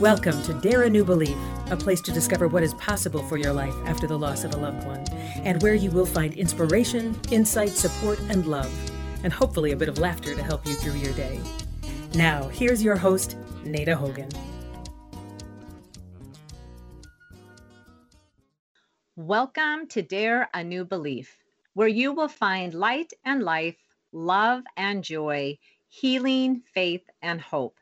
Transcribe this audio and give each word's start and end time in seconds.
Welcome 0.00 0.40
to 0.44 0.54
Dare 0.54 0.84
a 0.84 0.90
New 0.90 1.04
Belief, 1.04 1.36
a 1.72 1.76
place 1.76 2.00
to 2.02 2.12
discover 2.12 2.46
what 2.46 2.62
is 2.62 2.72
possible 2.74 3.20
for 3.24 3.36
your 3.36 3.52
life 3.52 3.74
after 3.84 4.06
the 4.06 4.16
loss 4.16 4.44
of 4.44 4.54
a 4.54 4.56
loved 4.56 4.86
one, 4.86 5.04
and 5.42 5.60
where 5.60 5.74
you 5.74 5.90
will 5.90 6.06
find 6.06 6.34
inspiration, 6.34 7.20
insight, 7.32 7.70
support, 7.70 8.20
and 8.28 8.46
love, 8.46 8.72
and 9.24 9.32
hopefully 9.32 9.72
a 9.72 9.76
bit 9.76 9.88
of 9.88 9.98
laughter 9.98 10.36
to 10.36 10.42
help 10.44 10.64
you 10.68 10.74
through 10.74 11.00
your 11.00 11.12
day. 11.14 11.40
Now, 12.14 12.46
here's 12.46 12.80
your 12.80 12.94
host, 12.94 13.36
Nada 13.64 13.96
Hogan. 13.96 14.28
Welcome 19.16 19.88
to 19.88 20.02
Dare 20.02 20.48
a 20.54 20.62
New 20.62 20.84
Belief, 20.84 21.36
where 21.74 21.88
you 21.88 22.12
will 22.12 22.28
find 22.28 22.72
light 22.72 23.12
and 23.24 23.42
life, 23.42 23.76
love 24.12 24.62
and 24.76 25.02
joy, 25.02 25.58
healing, 25.88 26.62
faith, 26.72 27.02
and 27.20 27.40
hope 27.40 27.77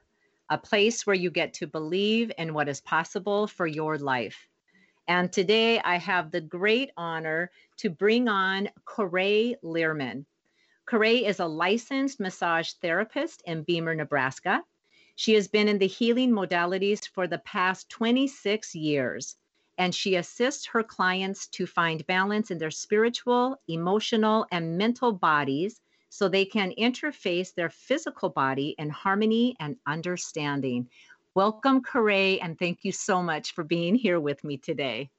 a 0.48 0.58
place 0.58 1.06
where 1.06 1.16
you 1.16 1.30
get 1.30 1.54
to 1.54 1.66
believe 1.66 2.30
in 2.38 2.54
what 2.54 2.68
is 2.68 2.80
possible 2.80 3.46
for 3.46 3.66
your 3.66 3.98
life. 3.98 4.46
And 5.08 5.32
today 5.32 5.80
I 5.80 5.96
have 5.96 6.30
the 6.30 6.40
great 6.40 6.90
honor 6.96 7.50
to 7.78 7.90
bring 7.90 8.28
on 8.28 8.68
Corey 8.84 9.56
Learman. 9.62 10.26
Corey 10.88 11.24
is 11.24 11.40
a 11.40 11.46
licensed 11.46 12.20
massage 12.20 12.72
therapist 12.74 13.42
in 13.44 13.64
Beemer, 13.64 13.96
Nebraska. 13.96 14.62
She 15.16 15.34
has 15.34 15.48
been 15.48 15.68
in 15.68 15.78
the 15.78 15.86
healing 15.86 16.30
modalities 16.30 17.08
for 17.08 17.26
the 17.26 17.38
past 17.38 17.88
26 17.88 18.74
years, 18.74 19.36
and 19.78 19.94
she 19.94 20.14
assists 20.14 20.66
her 20.66 20.82
clients 20.82 21.48
to 21.48 21.66
find 21.66 22.06
balance 22.06 22.50
in 22.50 22.58
their 22.58 22.70
spiritual, 22.70 23.56
emotional, 23.66 24.46
and 24.52 24.78
mental 24.78 25.12
bodies 25.12 25.80
so 26.16 26.28
they 26.28 26.46
can 26.46 26.72
interface 26.78 27.52
their 27.54 27.68
physical 27.68 28.30
body 28.30 28.74
in 28.78 28.88
harmony 28.88 29.54
and 29.60 29.76
understanding. 29.86 30.88
Welcome, 31.34 31.82
Corey, 31.82 32.40
and 32.40 32.58
thank 32.58 32.84
you 32.84 32.92
so 32.92 33.22
much 33.22 33.52
for 33.52 33.62
being 33.62 33.94
here 33.94 34.18
with 34.18 34.42
me 34.42 34.56
today. 34.56 35.10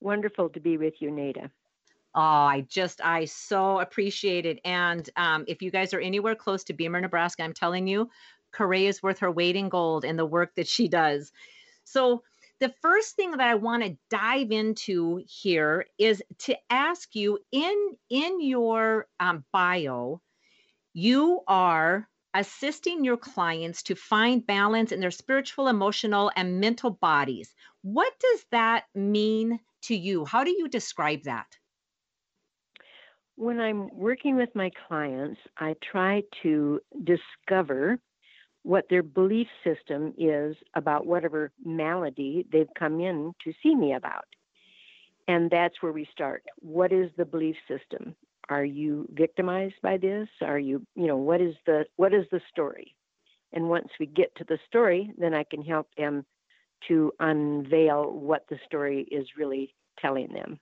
Wonderful 0.00 0.48
to 0.50 0.60
be 0.60 0.76
with 0.76 1.00
you, 1.00 1.12
Nada. 1.12 1.52
Oh, 2.16 2.20
I 2.20 2.66
just, 2.68 3.00
I 3.04 3.26
so 3.26 3.78
appreciate 3.78 4.44
it. 4.44 4.58
And 4.64 5.08
um, 5.16 5.44
if 5.46 5.62
you 5.62 5.70
guys 5.70 5.94
are 5.94 6.00
anywhere 6.00 6.34
close 6.34 6.64
to 6.64 6.74
Beemer, 6.74 7.00
Nebraska, 7.00 7.44
I'm 7.44 7.52
telling 7.52 7.86
you, 7.86 8.10
Corey 8.52 8.86
is 8.86 9.04
worth 9.04 9.20
her 9.20 9.30
weight 9.30 9.54
in 9.54 9.68
gold 9.68 10.04
in 10.04 10.16
the 10.16 10.26
work 10.26 10.56
that 10.56 10.66
she 10.66 10.88
does. 10.88 11.30
So, 11.84 12.24
the 12.60 12.72
first 12.82 13.16
thing 13.16 13.32
that 13.32 13.40
I 13.40 13.54
want 13.56 13.82
to 13.82 13.96
dive 14.10 14.50
into 14.50 15.22
here 15.26 15.86
is 15.98 16.22
to 16.40 16.56
ask 16.70 17.14
you 17.14 17.38
in 17.52 17.96
in 18.10 18.40
your 18.40 19.06
um, 19.20 19.44
bio, 19.52 20.20
you 20.92 21.40
are 21.48 22.08
assisting 22.34 23.04
your 23.04 23.16
clients 23.16 23.82
to 23.84 23.94
find 23.94 24.46
balance 24.46 24.92
in 24.92 25.00
their 25.00 25.10
spiritual, 25.10 25.68
emotional, 25.68 26.30
and 26.36 26.60
mental 26.60 26.90
bodies. 26.90 27.54
What 27.82 28.12
does 28.20 28.44
that 28.50 28.84
mean 28.94 29.60
to 29.82 29.96
you? 29.96 30.24
How 30.24 30.44
do 30.44 30.50
you 30.50 30.68
describe 30.68 31.22
that? 31.24 31.46
When 33.36 33.60
I'm 33.60 33.88
working 33.92 34.36
with 34.36 34.54
my 34.54 34.70
clients, 34.86 35.40
I 35.58 35.74
try 35.82 36.22
to 36.42 36.80
discover 37.02 37.98
what 38.64 38.86
their 38.88 39.02
belief 39.02 39.46
system 39.62 40.12
is 40.18 40.56
about 40.74 41.06
whatever 41.06 41.52
malady 41.64 42.46
they've 42.50 42.72
come 42.76 42.98
in 42.98 43.32
to 43.44 43.52
see 43.62 43.74
me 43.74 43.92
about. 43.92 44.24
And 45.28 45.50
that's 45.50 45.80
where 45.80 45.92
we 45.92 46.08
start. 46.10 46.42
What 46.60 46.92
is 46.92 47.10
the 47.16 47.24
belief 47.24 47.56
system? 47.68 48.16
Are 48.48 48.64
you 48.64 49.06
victimized 49.12 49.76
by 49.82 49.98
this? 49.98 50.28
Are 50.42 50.58
you, 50.58 50.84
you 50.96 51.06
know, 51.06 51.16
what 51.16 51.40
is 51.40 51.54
the 51.66 51.84
what 51.96 52.12
is 52.12 52.24
the 52.30 52.40
story? 52.50 52.94
And 53.52 53.68
once 53.68 53.88
we 54.00 54.06
get 54.06 54.34
to 54.36 54.44
the 54.44 54.58
story, 54.66 55.12
then 55.16 55.34
I 55.34 55.44
can 55.44 55.62
help 55.62 55.88
them 55.96 56.26
to 56.88 57.12
unveil 57.20 58.10
what 58.12 58.44
the 58.50 58.58
story 58.66 59.06
is 59.10 59.26
really 59.38 59.74
telling 59.98 60.32
them. 60.32 60.58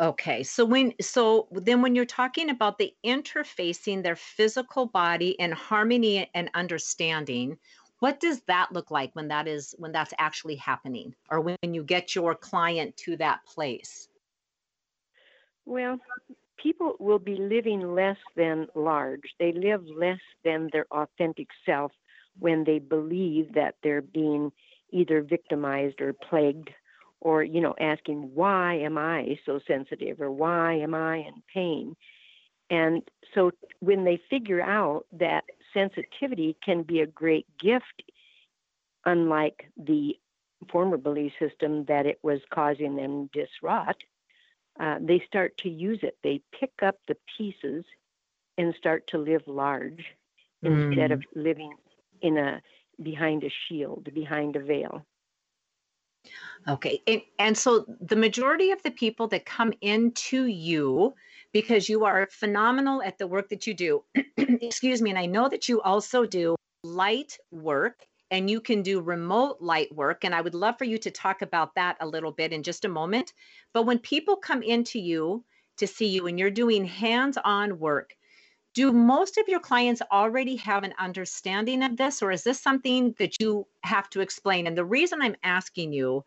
Okay. 0.00 0.44
So 0.44 0.64
when 0.64 0.94
so 1.00 1.48
then 1.50 1.82
when 1.82 1.94
you're 1.96 2.04
talking 2.04 2.50
about 2.50 2.78
the 2.78 2.94
interfacing 3.04 4.02
their 4.02 4.14
physical 4.16 4.86
body 4.86 5.30
in 5.30 5.50
harmony 5.50 6.30
and 6.34 6.50
understanding, 6.54 7.58
what 7.98 8.20
does 8.20 8.42
that 8.42 8.70
look 8.72 8.90
like 8.92 9.14
when 9.16 9.28
that 9.28 9.48
is 9.48 9.74
when 9.78 9.90
that's 9.92 10.14
actually 10.18 10.56
happening 10.56 11.16
or 11.30 11.40
when 11.40 11.74
you 11.74 11.82
get 11.82 12.14
your 12.14 12.34
client 12.36 12.96
to 12.98 13.16
that 13.16 13.44
place? 13.44 14.08
Well, 15.64 16.00
people 16.58 16.96
will 16.98 17.18
be 17.18 17.36
living 17.36 17.94
less 17.94 18.18
than 18.36 18.68
large. 18.74 19.34
They 19.38 19.52
live 19.52 19.84
less 19.86 20.20
than 20.44 20.68
their 20.72 20.86
authentic 20.92 21.48
self 21.64 21.92
when 22.38 22.64
they 22.64 22.78
believe 22.78 23.52
that 23.54 23.76
they're 23.82 24.02
being 24.02 24.52
either 24.90 25.22
victimized 25.22 26.00
or 26.00 26.12
plagued 26.14 26.70
or 27.20 27.42
you 27.42 27.60
know 27.60 27.74
asking 27.80 28.30
why 28.34 28.74
am 28.74 28.98
i 28.98 29.38
so 29.44 29.60
sensitive? 29.66 30.20
or 30.20 30.30
why 30.30 30.74
am 30.74 30.94
i 30.94 31.16
in 31.18 31.42
pain? 31.52 31.96
And 32.70 33.02
so 33.34 33.50
when 33.80 34.04
they 34.04 34.20
figure 34.28 34.60
out 34.60 35.06
that 35.12 35.44
sensitivity 35.72 36.56
can 36.62 36.82
be 36.82 37.00
a 37.00 37.06
great 37.06 37.46
gift 37.58 38.02
unlike 39.06 39.70
the 39.76 40.18
former 40.70 40.96
belief 40.96 41.32
system 41.38 41.84
that 41.86 42.04
it 42.04 42.18
was 42.22 42.40
causing 42.50 42.96
them 42.96 43.30
disrot 43.32 43.96
uh, 44.78 44.96
they 45.00 45.20
start 45.26 45.56
to 45.58 45.68
use 45.68 46.00
it. 46.02 46.16
They 46.22 46.40
pick 46.58 46.72
up 46.82 46.96
the 47.06 47.16
pieces 47.36 47.84
and 48.56 48.74
start 48.76 49.08
to 49.08 49.18
live 49.18 49.42
large 49.46 50.06
mm. 50.64 50.88
instead 50.88 51.10
of 51.10 51.22
living 51.34 51.72
in 52.20 52.38
a 52.38 52.62
behind 53.00 53.44
a 53.44 53.50
shield 53.50 54.08
behind 54.12 54.56
a 54.56 54.60
veil 54.60 55.06
Okay. 56.68 57.02
And, 57.06 57.22
and 57.38 57.56
so 57.56 57.86
the 58.00 58.16
majority 58.16 58.70
of 58.70 58.82
the 58.82 58.90
people 58.90 59.28
that 59.28 59.46
come 59.46 59.72
into 59.80 60.46
you, 60.46 61.14
because 61.52 61.88
you 61.88 62.04
are 62.04 62.28
phenomenal 62.30 63.02
at 63.02 63.18
the 63.18 63.26
work 63.26 63.48
that 63.48 63.66
you 63.66 63.74
do, 63.74 64.04
excuse 64.36 65.00
me, 65.00 65.10
and 65.10 65.18
I 65.18 65.26
know 65.26 65.48
that 65.48 65.68
you 65.68 65.80
also 65.80 66.26
do 66.26 66.56
light 66.84 67.38
work 67.50 68.06
and 68.30 68.50
you 68.50 68.60
can 68.60 68.82
do 68.82 69.00
remote 69.00 69.58
light 69.60 69.94
work. 69.94 70.24
And 70.24 70.34
I 70.34 70.40
would 70.40 70.54
love 70.54 70.76
for 70.76 70.84
you 70.84 70.98
to 70.98 71.10
talk 71.10 71.42
about 71.42 71.74
that 71.76 71.96
a 72.00 72.06
little 72.06 72.32
bit 72.32 72.52
in 72.52 72.62
just 72.62 72.84
a 72.84 72.88
moment. 72.88 73.32
But 73.72 73.84
when 73.84 73.98
people 73.98 74.36
come 74.36 74.62
into 74.62 74.98
you 74.98 75.44
to 75.78 75.86
see 75.86 76.06
you 76.06 76.26
and 76.26 76.38
you're 76.38 76.50
doing 76.50 76.84
hands 76.84 77.38
on 77.42 77.78
work, 77.78 78.14
do 78.78 78.92
most 78.92 79.38
of 79.38 79.48
your 79.48 79.58
clients 79.58 80.00
already 80.12 80.54
have 80.54 80.84
an 80.84 80.94
understanding 81.00 81.82
of 81.82 81.96
this 81.96 82.22
or 82.22 82.30
is 82.30 82.44
this 82.44 82.60
something 82.60 83.12
that 83.18 83.34
you 83.40 83.66
have 83.82 84.08
to 84.08 84.20
explain? 84.20 84.68
And 84.68 84.78
the 84.78 84.84
reason 84.84 85.20
i'm 85.20 85.34
asking 85.42 85.92
you 85.92 86.24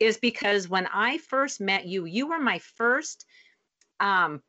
is 0.00 0.16
because 0.16 0.68
when 0.68 0.88
i 0.92 1.18
first 1.18 1.60
met 1.60 1.86
you 1.86 2.04
you 2.04 2.26
were 2.26 2.40
my 2.40 2.58
first 2.58 3.24
um, 4.00 4.42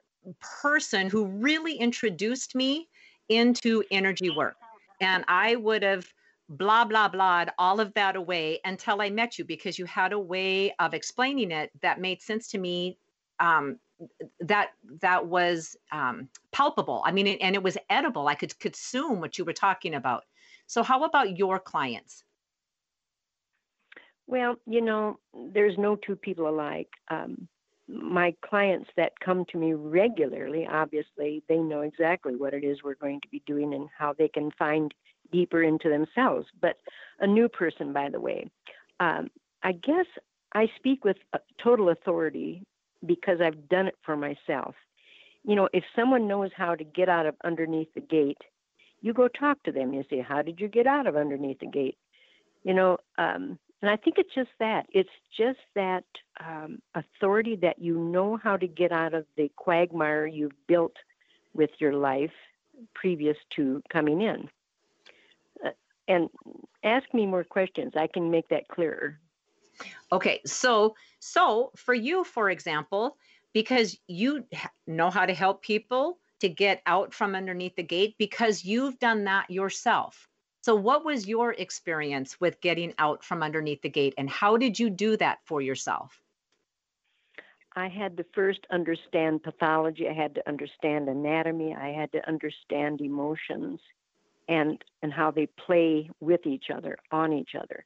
person 0.61 1.11
who 1.11 1.27
really 1.27 1.75
introduced 1.75 2.55
me 2.55 2.89
into 3.29 3.83
energy 3.91 4.31
work. 4.31 4.55
And 4.99 5.23
i 5.27 5.55
would 5.55 5.83
have 5.83 6.11
blah 6.49 6.85
blah 6.85 7.07
blah 7.07 7.45
all 7.59 7.79
of 7.79 7.93
that 7.93 8.15
away 8.15 8.61
until 8.65 8.99
i 8.99 9.11
met 9.11 9.37
you 9.37 9.45
because 9.45 9.77
you 9.77 9.85
had 9.85 10.11
a 10.11 10.19
way 10.19 10.73
of 10.79 10.95
explaining 10.95 11.51
it 11.51 11.69
that 11.83 12.01
made 12.01 12.19
sense 12.19 12.47
to 12.47 12.57
me 12.57 12.97
um, 13.39 13.77
that 14.39 14.71
that 15.01 15.25
was 15.25 15.75
um, 15.91 16.29
palpable. 16.51 17.01
I 17.05 17.11
mean, 17.11 17.27
and 17.27 17.55
it 17.55 17.63
was 17.63 17.77
edible. 17.89 18.27
I 18.27 18.35
could 18.35 18.57
consume 18.59 19.19
what 19.19 19.37
you 19.37 19.45
were 19.45 19.53
talking 19.53 19.95
about. 19.95 20.23
So, 20.67 20.83
how 20.83 21.03
about 21.03 21.37
your 21.37 21.59
clients? 21.59 22.23
Well, 24.27 24.55
you 24.65 24.81
know, 24.81 25.19
there's 25.53 25.77
no 25.77 25.95
two 25.95 26.15
people 26.15 26.47
alike. 26.47 26.89
Um, 27.09 27.47
my 27.87 28.33
clients 28.45 28.89
that 28.95 29.19
come 29.19 29.45
to 29.51 29.57
me 29.57 29.73
regularly, 29.73 30.65
obviously, 30.71 31.43
they 31.49 31.57
know 31.57 31.81
exactly 31.81 32.35
what 32.35 32.53
it 32.53 32.63
is 32.63 32.81
we're 32.83 32.95
going 32.95 33.19
to 33.21 33.27
be 33.27 33.43
doing 33.45 33.73
and 33.73 33.89
how 33.97 34.13
they 34.13 34.29
can 34.29 34.51
find 34.57 34.93
deeper 35.31 35.63
into 35.63 35.89
themselves. 35.89 36.47
But 36.61 36.77
a 37.19 37.27
new 37.27 37.49
person, 37.49 37.91
by 37.91 38.09
the 38.09 38.19
way, 38.19 38.49
um, 38.99 39.29
I 39.63 39.73
guess 39.73 40.05
I 40.53 40.67
speak 40.77 41.03
with 41.03 41.17
total 41.61 41.89
authority 41.89 42.63
because 43.05 43.41
I've 43.41 43.69
done 43.69 43.87
it 43.87 43.97
for 44.03 44.15
myself. 44.15 44.75
You 45.43 45.55
know, 45.55 45.69
if 45.73 45.83
someone 45.95 46.27
knows 46.27 46.51
how 46.55 46.75
to 46.75 46.83
get 46.83 47.09
out 47.09 47.25
of 47.25 47.35
underneath 47.43 47.93
the 47.93 48.01
gate, 48.01 48.41
you 49.01 49.13
go 49.13 49.27
talk 49.27 49.61
to 49.63 49.71
them. 49.71 49.93
You 49.93 50.03
say, 50.09 50.21
How 50.21 50.41
did 50.41 50.59
you 50.59 50.67
get 50.67 50.87
out 50.87 51.07
of 51.07 51.15
underneath 51.17 51.59
the 51.59 51.67
gate? 51.67 51.97
You 52.63 52.73
know, 52.73 52.97
um, 53.17 53.59
and 53.81 53.89
I 53.89 53.97
think 53.97 54.17
it's 54.17 54.33
just 54.33 54.51
that. 54.59 54.85
It's 54.93 55.09
just 55.37 55.59
that 55.75 56.05
um, 56.39 56.81
authority 56.95 57.57
that 57.57 57.79
you 57.79 57.99
know 57.99 58.39
how 58.41 58.55
to 58.55 58.65
get 58.65 58.93
out 58.93 59.13
of 59.13 59.25
the 59.35 59.51
quagmire 59.57 60.25
you've 60.25 60.55
built 60.67 60.95
with 61.53 61.69
your 61.79 61.93
life 61.93 62.31
previous 62.95 63.35
to 63.57 63.83
coming 63.91 64.21
in. 64.21 64.49
Uh, 65.65 65.71
and 66.07 66.29
ask 66.85 67.13
me 67.13 67.25
more 67.25 67.43
questions. 67.43 67.91
I 67.97 68.07
can 68.07 68.31
make 68.31 68.47
that 68.49 68.69
clearer. 68.69 69.19
Okay, 70.11 70.41
so 70.45 70.95
so 71.19 71.71
for 71.75 71.93
you, 71.93 72.23
for 72.23 72.49
example, 72.49 73.17
because 73.53 73.97
you 74.07 74.45
know 74.87 75.09
how 75.09 75.25
to 75.25 75.33
help 75.33 75.61
people 75.61 76.19
to 76.39 76.49
get 76.49 76.81
out 76.85 77.13
from 77.13 77.35
underneath 77.35 77.75
the 77.75 77.83
gate 77.83 78.15
because 78.17 78.65
you've 78.65 78.99
done 78.99 79.23
that 79.23 79.49
yourself. 79.49 80.27
So, 80.61 80.75
what 80.75 81.05
was 81.05 81.27
your 81.27 81.53
experience 81.53 82.39
with 82.39 82.61
getting 82.61 82.93
out 82.97 83.23
from 83.23 83.43
underneath 83.43 83.81
the 83.81 83.89
gate, 83.89 84.13
and 84.17 84.29
how 84.29 84.57
did 84.57 84.79
you 84.79 84.89
do 84.89 85.17
that 85.17 85.39
for 85.45 85.61
yourself? 85.61 86.21
I 87.75 87.87
had 87.87 88.17
to 88.17 88.25
first 88.33 88.67
understand 88.71 89.43
pathology. 89.43 90.07
I 90.07 90.13
had 90.13 90.35
to 90.35 90.47
understand 90.47 91.09
anatomy. 91.09 91.75
I 91.75 91.89
had 91.89 92.11
to 92.11 92.27
understand 92.27 93.01
emotions, 93.01 93.79
and 94.47 94.81
and 95.01 95.11
how 95.11 95.31
they 95.31 95.47
play 95.47 96.09
with 96.19 96.45
each 96.45 96.69
other, 96.73 96.97
on 97.11 97.33
each 97.33 97.55
other. 97.55 97.83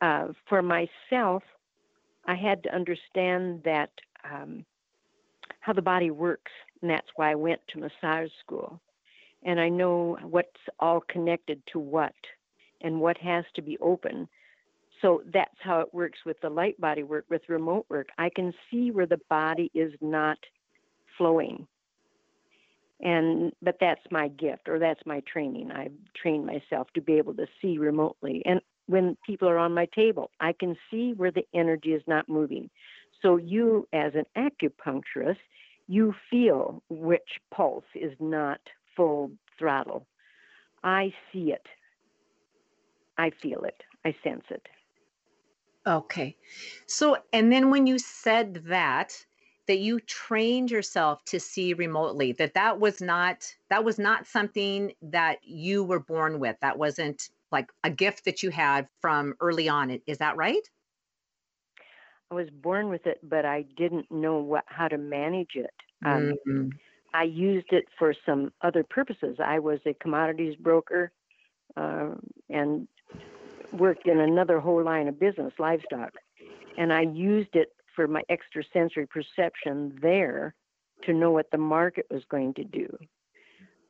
Uh, 0.00 0.28
for 0.48 0.62
myself, 0.62 1.42
I 2.26 2.34
had 2.34 2.62
to 2.64 2.74
understand 2.74 3.62
that 3.64 3.90
um, 4.30 4.64
how 5.60 5.72
the 5.72 5.82
body 5.82 6.10
works, 6.10 6.52
and 6.80 6.90
that's 6.90 7.08
why 7.16 7.30
I 7.30 7.34
went 7.34 7.60
to 7.68 7.78
massage 7.80 8.30
school 8.44 8.80
and 9.44 9.60
I 9.60 9.68
know 9.68 10.18
what's 10.22 10.48
all 10.78 11.02
connected 11.08 11.62
to 11.72 11.78
what 11.78 12.14
and 12.80 13.00
what 13.00 13.18
has 13.18 13.44
to 13.54 13.62
be 13.62 13.78
open. 13.78 14.28
So 15.00 15.22
that's 15.32 15.56
how 15.60 15.80
it 15.80 15.92
works 15.92 16.20
with 16.24 16.40
the 16.40 16.50
light 16.50 16.80
body 16.80 17.02
work, 17.02 17.24
with 17.28 17.42
remote 17.48 17.86
work. 17.88 18.08
I 18.18 18.30
can 18.30 18.52
see 18.70 18.90
where 18.90 19.06
the 19.06 19.20
body 19.28 19.70
is 19.74 19.92
not 20.00 20.38
flowing. 21.18 21.66
And 23.00 23.52
but 23.60 23.78
that's 23.80 24.00
my 24.12 24.28
gift 24.28 24.68
or 24.68 24.78
that's 24.78 25.04
my 25.04 25.20
training. 25.20 25.72
I've 25.72 25.92
trained 26.14 26.46
myself 26.46 26.86
to 26.94 27.00
be 27.00 27.14
able 27.14 27.34
to 27.34 27.46
see 27.60 27.78
remotely. 27.78 28.42
And 28.46 28.60
when 28.86 29.16
people 29.24 29.48
are 29.48 29.58
on 29.58 29.74
my 29.74 29.86
table, 29.94 30.30
I 30.40 30.52
can 30.52 30.76
see 30.90 31.12
where 31.16 31.30
the 31.30 31.46
energy 31.54 31.92
is 31.92 32.02
not 32.06 32.28
moving. 32.28 32.70
So 33.20 33.36
you 33.36 33.88
as 33.92 34.12
an 34.14 34.24
acupuncturist, 34.36 35.36
you 35.88 36.14
feel 36.30 36.82
which 36.88 37.40
pulse 37.54 37.84
is 37.94 38.12
not 38.18 38.60
full 38.96 39.30
throttle. 39.58 40.06
I 40.82 41.12
see 41.32 41.52
it. 41.52 41.66
I 43.18 43.30
feel 43.30 43.62
it. 43.64 43.82
I 44.04 44.14
sense 44.24 44.44
it. 44.50 44.66
Okay. 45.86 46.36
So, 46.86 47.16
and 47.32 47.52
then 47.52 47.70
when 47.70 47.86
you 47.86 47.98
said 47.98 48.64
that, 48.66 49.24
that 49.66 49.78
you 49.78 50.00
trained 50.00 50.70
yourself 50.70 51.24
to 51.26 51.38
see 51.38 51.72
remotely, 51.74 52.32
that 52.32 52.54
that 52.54 52.80
was 52.80 53.00
not 53.00 53.54
that 53.70 53.84
was 53.84 53.98
not 53.98 54.26
something 54.26 54.92
that 55.02 55.38
you 55.42 55.84
were 55.84 56.00
born 56.00 56.40
with. 56.40 56.56
That 56.60 56.78
wasn't 56.78 57.30
like 57.52 57.68
a 57.84 57.90
gift 57.90 58.24
that 58.24 58.42
you 58.42 58.50
had 58.50 58.88
from 59.00 59.34
early 59.40 59.68
on. 59.68 60.00
Is 60.06 60.18
that 60.18 60.36
right? 60.36 60.62
I 62.30 62.34
was 62.34 62.48
born 62.50 62.88
with 62.88 63.06
it, 63.06 63.18
but 63.22 63.44
I 63.44 63.66
didn't 63.76 64.10
know 64.10 64.38
what 64.38 64.64
how 64.66 64.88
to 64.88 64.98
manage 64.98 65.54
it. 65.54 65.74
Um, 66.04 66.34
mm-hmm. 66.48 66.68
I 67.14 67.24
used 67.24 67.72
it 67.72 67.84
for 67.98 68.14
some 68.24 68.52
other 68.62 68.82
purposes. 68.82 69.36
I 69.38 69.58
was 69.58 69.80
a 69.84 69.94
commodities 69.94 70.56
broker 70.56 71.12
uh, 71.76 72.14
and 72.48 72.88
worked 73.72 74.06
in 74.06 74.18
another 74.18 74.60
whole 74.60 74.82
line 74.82 75.08
of 75.08 75.20
business, 75.20 75.52
livestock. 75.58 76.12
And 76.78 76.92
I 76.92 77.02
used 77.02 77.54
it 77.54 77.68
for 77.94 78.08
my 78.08 78.22
extrasensory 78.30 79.06
perception 79.06 79.98
there 80.00 80.54
to 81.04 81.12
know 81.12 81.30
what 81.30 81.50
the 81.50 81.58
market 81.58 82.06
was 82.10 82.22
going 82.30 82.54
to 82.54 82.64
do. 82.64 82.88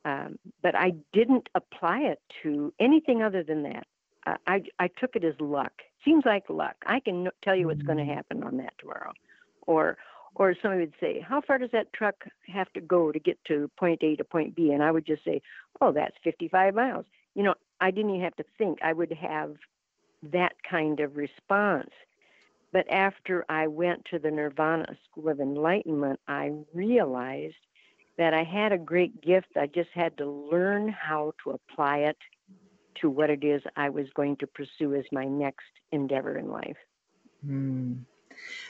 Um, 0.05 0.37
but 0.61 0.75
I 0.75 0.93
didn't 1.13 1.49
apply 1.55 1.99
it 2.01 2.21
to 2.43 2.73
anything 2.79 3.23
other 3.23 3.43
than 3.43 3.63
that. 3.63 3.87
Uh, 4.25 4.35
I, 4.47 4.63
I 4.79 4.87
took 4.87 5.15
it 5.15 5.23
as 5.23 5.35
luck. 5.39 5.71
Seems 6.03 6.25
like 6.25 6.49
luck. 6.49 6.75
I 6.85 6.99
can 6.99 7.29
tell 7.41 7.55
you 7.55 7.67
what's 7.67 7.81
going 7.81 7.97
to 7.97 8.03
mm. 8.03 8.15
happen 8.15 8.43
on 8.43 8.57
that 8.57 8.73
tomorrow. 8.77 9.13
Or, 9.65 9.97
or 10.35 10.55
somebody 10.61 10.81
would 10.81 10.93
say, 10.99 11.21
How 11.21 11.41
far 11.41 11.57
does 11.57 11.71
that 11.71 11.93
truck 11.93 12.25
have 12.47 12.71
to 12.73 12.81
go 12.81 13.11
to 13.11 13.19
get 13.19 13.43
to 13.45 13.69
point 13.77 14.03
A 14.03 14.15
to 14.17 14.23
point 14.23 14.55
B? 14.55 14.71
And 14.71 14.83
I 14.83 14.91
would 14.91 15.05
just 15.05 15.23
say, 15.23 15.41
Oh, 15.79 15.91
that's 15.91 16.15
55 16.23 16.75
miles. 16.75 17.05
You 17.35 17.43
know, 17.43 17.55
I 17.79 17.91
didn't 17.91 18.11
even 18.11 18.23
have 18.23 18.35
to 18.37 18.45
think. 18.57 18.79
I 18.81 18.93
would 18.93 19.11
have 19.13 19.55
that 20.31 20.53
kind 20.69 20.99
of 20.99 21.17
response. 21.17 21.91
But 22.71 22.89
after 22.91 23.45
I 23.49 23.67
went 23.67 24.05
to 24.05 24.19
the 24.19 24.31
Nirvana 24.31 24.97
School 25.05 25.29
of 25.29 25.39
Enlightenment, 25.39 26.19
I 26.27 26.53
realized 26.73 27.55
that 28.17 28.33
I 28.33 28.43
had 28.43 28.71
a 28.71 28.77
great 28.77 29.21
gift. 29.21 29.47
I 29.55 29.67
just 29.67 29.89
had 29.93 30.17
to 30.17 30.29
learn 30.29 30.89
how 30.89 31.33
to 31.43 31.51
apply 31.51 31.99
it 31.99 32.17
to 33.01 33.09
what 33.09 33.29
it 33.29 33.43
is 33.43 33.61
I 33.75 33.89
was 33.89 34.07
going 34.15 34.37
to 34.37 34.47
pursue 34.47 34.95
as 34.95 35.05
my 35.11 35.25
next 35.25 35.65
endeavor 35.91 36.37
in 36.37 36.49
life. 36.49 36.77
Mm. 37.45 38.05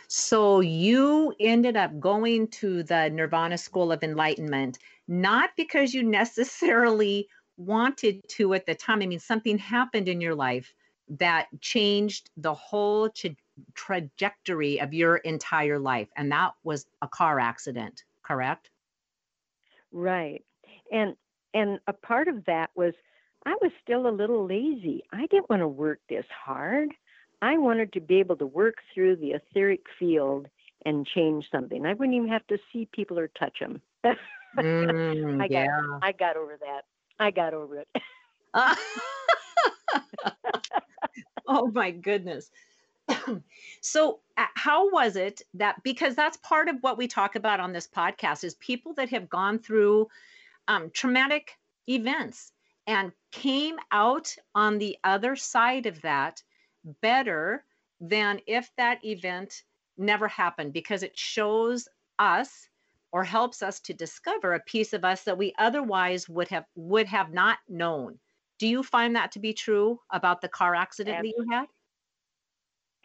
So 0.07 0.59
you 0.59 1.33
ended 1.39 1.77
up 1.77 1.99
going 1.99 2.47
to 2.49 2.83
the 2.83 3.09
Nirvana 3.09 3.57
School 3.57 3.91
of 3.91 4.03
Enlightenment, 4.03 4.79
not 5.07 5.51
because 5.57 5.93
you 5.93 6.03
necessarily 6.03 7.27
wanted 7.57 8.21
to 8.29 8.53
at 8.53 8.65
the 8.65 8.75
time. 8.75 9.01
I 9.01 9.07
mean, 9.07 9.19
something 9.19 9.57
happened 9.57 10.07
in 10.07 10.21
your 10.21 10.35
life 10.35 10.73
that 11.09 11.47
changed 11.61 12.29
the 12.37 12.53
whole 12.53 13.09
tra- 13.09 13.35
trajectory 13.75 14.79
of 14.79 14.93
your 14.93 15.17
entire 15.17 15.79
life. 15.79 16.09
And 16.17 16.31
that 16.31 16.53
was 16.63 16.85
a 17.01 17.07
car 17.07 17.39
accident, 17.39 18.03
correct? 18.23 18.69
Right. 19.93 20.43
And 20.91 21.15
and 21.53 21.79
a 21.87 21.93
part 21.93 22.27
of 22.27 22.45
that 22.45 22.71
was 22.75 22.93
I 23.45 23.55
was 23.61 23.71
still 23.81 24.07
a 24.07 24.09
little 24.09 24.45
lazy. 24.45 25.03
I 25.11 25.27
didn't 25.27 25.49
want 25.49 25.61
to 25.61 25.67
work 25.67 25.99
this 26.09 26.25
hard. 26.45 26.89
I 27.41 27.57
wanted 27.57 27.93
to 27.93 28.01
be 28.01 28.19
able 28.19 28.37
to 28.37 28.47
work 28.47 28.75
through 28.93 29.17
the 29.17 29.31
etheric 29.31 29.81
field 29.99 30.47
and 30.85 31.05
change 31.05 31.49
something. 31.51 31.85
I 31.85 31.93
wouldn't 31.93 32.15
even 32.15 32.29
have 32.29 32.47
to 32.47 32.57
see 32.71 32.87
people 32.91 33.19
or 33.19 33.27
touch 33.27 33.59
them. 33.59 33.81
mm, 34.05 35.41
I 35.41 35.47
got 35.47 35.51
yeah. 35.51 35.67
I 36.01 36.11
got 36.11 36.37
over 36.37 36.57
that. 36.61 36.85
I 37.19 37.31
got 37.31 37.53
over 37.53 37.79
it. 37.79 37.87
oh 41.47 41.67
my 41.67 41.91
goodness. 41.91 42.49
so 43.81 44.19
uh, 44.37 44.45
how 44.55 44.89
was 44.89 45.15
it 45.15 45.41
that 45.53 45.81
because 45.83 46.15
that's 46.15 46.37
part 46.37 46.69
of 46.69 46.77
what 46.81 46.97
we 46.97 47.07
talk 47.07 47.35
about 47.35 47.59
on 47.59 47.73
this 47.73 47.87
podcast 47.87 48.43
is 48.43 48.55
people 48.55 48.93
that 48.93 49.09
have 49.09 49.29
gone 49.29 49.59
through 49.59 50.07
um, 50.67 50.89
traumatic 50.93 51.57
events 51.87 52.51
and 52.87 53.11
came 53.31 53.77
out 53.91 54.35
on 54.55 54.77
the 54.77 54.97
other 55.03 55.35
side 55.35 55.85
of 55.85 56.01
that 56.01 56.41
better 57.01 57.63
than 57.99 58.39
if 58.47 58.69
that 58.77 59.03
event 59.05 59.63
never 59.97 60.27
happened 60.27 60.73
because 60.73 61.03
it 61.03 61.17
shows 61.17 61.87
us 62.19 62.67
or 63.11 63.23
helps 63.23 63.61
us 63.61 63.79
to 63.79 63.93
discover 63.93 64.53
a 64.53 64.59
piece 64.61 64.93
of 64.93 65.05
us 65.05 65.23
that 65.23 65.37
we 65.37 65.53
otherwise 65.57 66.27
would 66.27 66.47
have 66.47 66.65
would 66.75 67.07
have 67.07 67.31
not 67.31 67.59
known. 67.69 68.17
Do 68.59 68.67
you 68.67 68.81
find 68.83 69.15
that 69.15 69.31
to 69.33 69.39
be 69.39 69.53
true 69.53 69.99
about 70.11 70.41
the 70.41 70.47
car 70.47 70.73
accident 70.73 71.17
Absolutely. 71.17 71.45
that 71.45 71.51
you 71.51 71.57
had? 71.59 71.67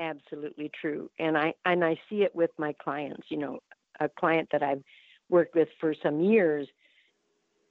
Absolutely 0.00 0.70
true. 0.80 1.10
And 1.18 1.36
I 1.36 1.54
and 1.64 1.84
I 1.84 1.98
see 2.08 2.22
it 2.22 2.34
with 2.34 2.50
my 2.58 2.72
clients, 2.74 3.26
you 3.30 3.36
know, 3.36 3.58
a 4.00 4.08
client 4.08 4.48
that 4.52 4.62
I've 4.62 4.82
worked 5.28 5.54
with 5.54 5.68
for 5.80 5.94
some 6.02 6.20
years, 6.20 6.68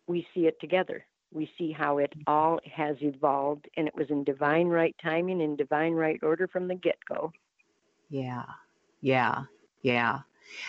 we 0.07 0.27
see 0.33 0.47
it 0.47 0.59
together. 0.59 1.05
We 1.31 1.49
see 1.57 1.71
how 1.71 1.97
it 1.97 2.11
mm-hmm. 2.11 2.23
all 2.27 2.59
has 2.73 2.97
evolved 3.01 3.67
and 3.75 3.87
it 3.87 3.95
was 3.95 4.09
in 4.09 4.23
divine 4.23 4.67
right 4.67 4.95
timing 5.01 5.41
and 5.41 5.57
divine 5.57 5.93
right 5.93 6.19
order 6.23 6.47
from 6.47 6.67
the 6.67 6.75
get-go. 6.75 7.31
Yeah. 8.09 8.45
Yeah. 9.01 9.43
Yeah. 9.81 10.19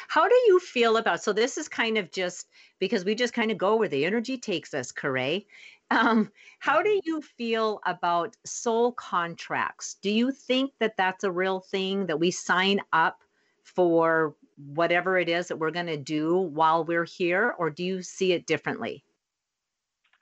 How 0.09 0.29
do 0.29 0.35
you 0.47 0.59
feel 0.59 0.97
about 0.97 1.23
so 1.23 1.33
this 1.33 1.57
is 1.57 1.69
kind 1.69 1.99
of 1.99 2.11
just 2.11 2.49
because 2.81 3.05
we 3.05 3.15
just 3.15 3.33
kind 3.33 3.50
of 3.50 3.59
go 3.59 3.77
where 3.77 3.88
the 3.88 4.05
energy 4.05 4.37
takes 4.37 4.75
us 4.75 4.91
Corey. 4.91 5.47
Um, 5.90 6.30
how 6.59 6.83
do 6.83 6.90
mm-hmm. 6.90 7.09
you 7.09 7.23
feel 7.23 7.80
about 7.87 8.37
soul 8.45 8.92
contracts? 8.92 9.97
Do 10.02 10.11
you 10.11 10.30
think 10.30 10.73
that 10.80 10.97
that's 10.97 11.25
a 11.25 11.30
real 11.30 11.61
thing 11.61 12.07
that 12.07 12.21
we 12.21 12.30
sign 12.30 12.80
up 12.92 13.23
for 13.62 14.35
whatever 14.75 15.18
it 15.18 15.28
is 15.28 15.49
that 15.49 15.59
we're 15.59 15.71
going 15.71 15.87
to 15.87 15.97
do 15.97 16.37
while 16.37 16.85
we're 16.85 17.04
here, 17.04 17.54
or 17.59 17.71
do 17.71 17.85
you 17.85 18.02
see 18.02 18.33
it 18.33 18.47
differently? 18.47 19.04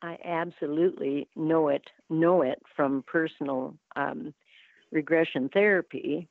I 0.02 0.18
absolutely 0.25 1.26
know 1.37 1.68
it 1.68 1.82
know 2.11 2.42
it 2.42 2.61
from 2.76 3.02
personal 3.06 3.76
um, 3.96 4.35
regression 4.92 5.49
therapy 5.49 6.28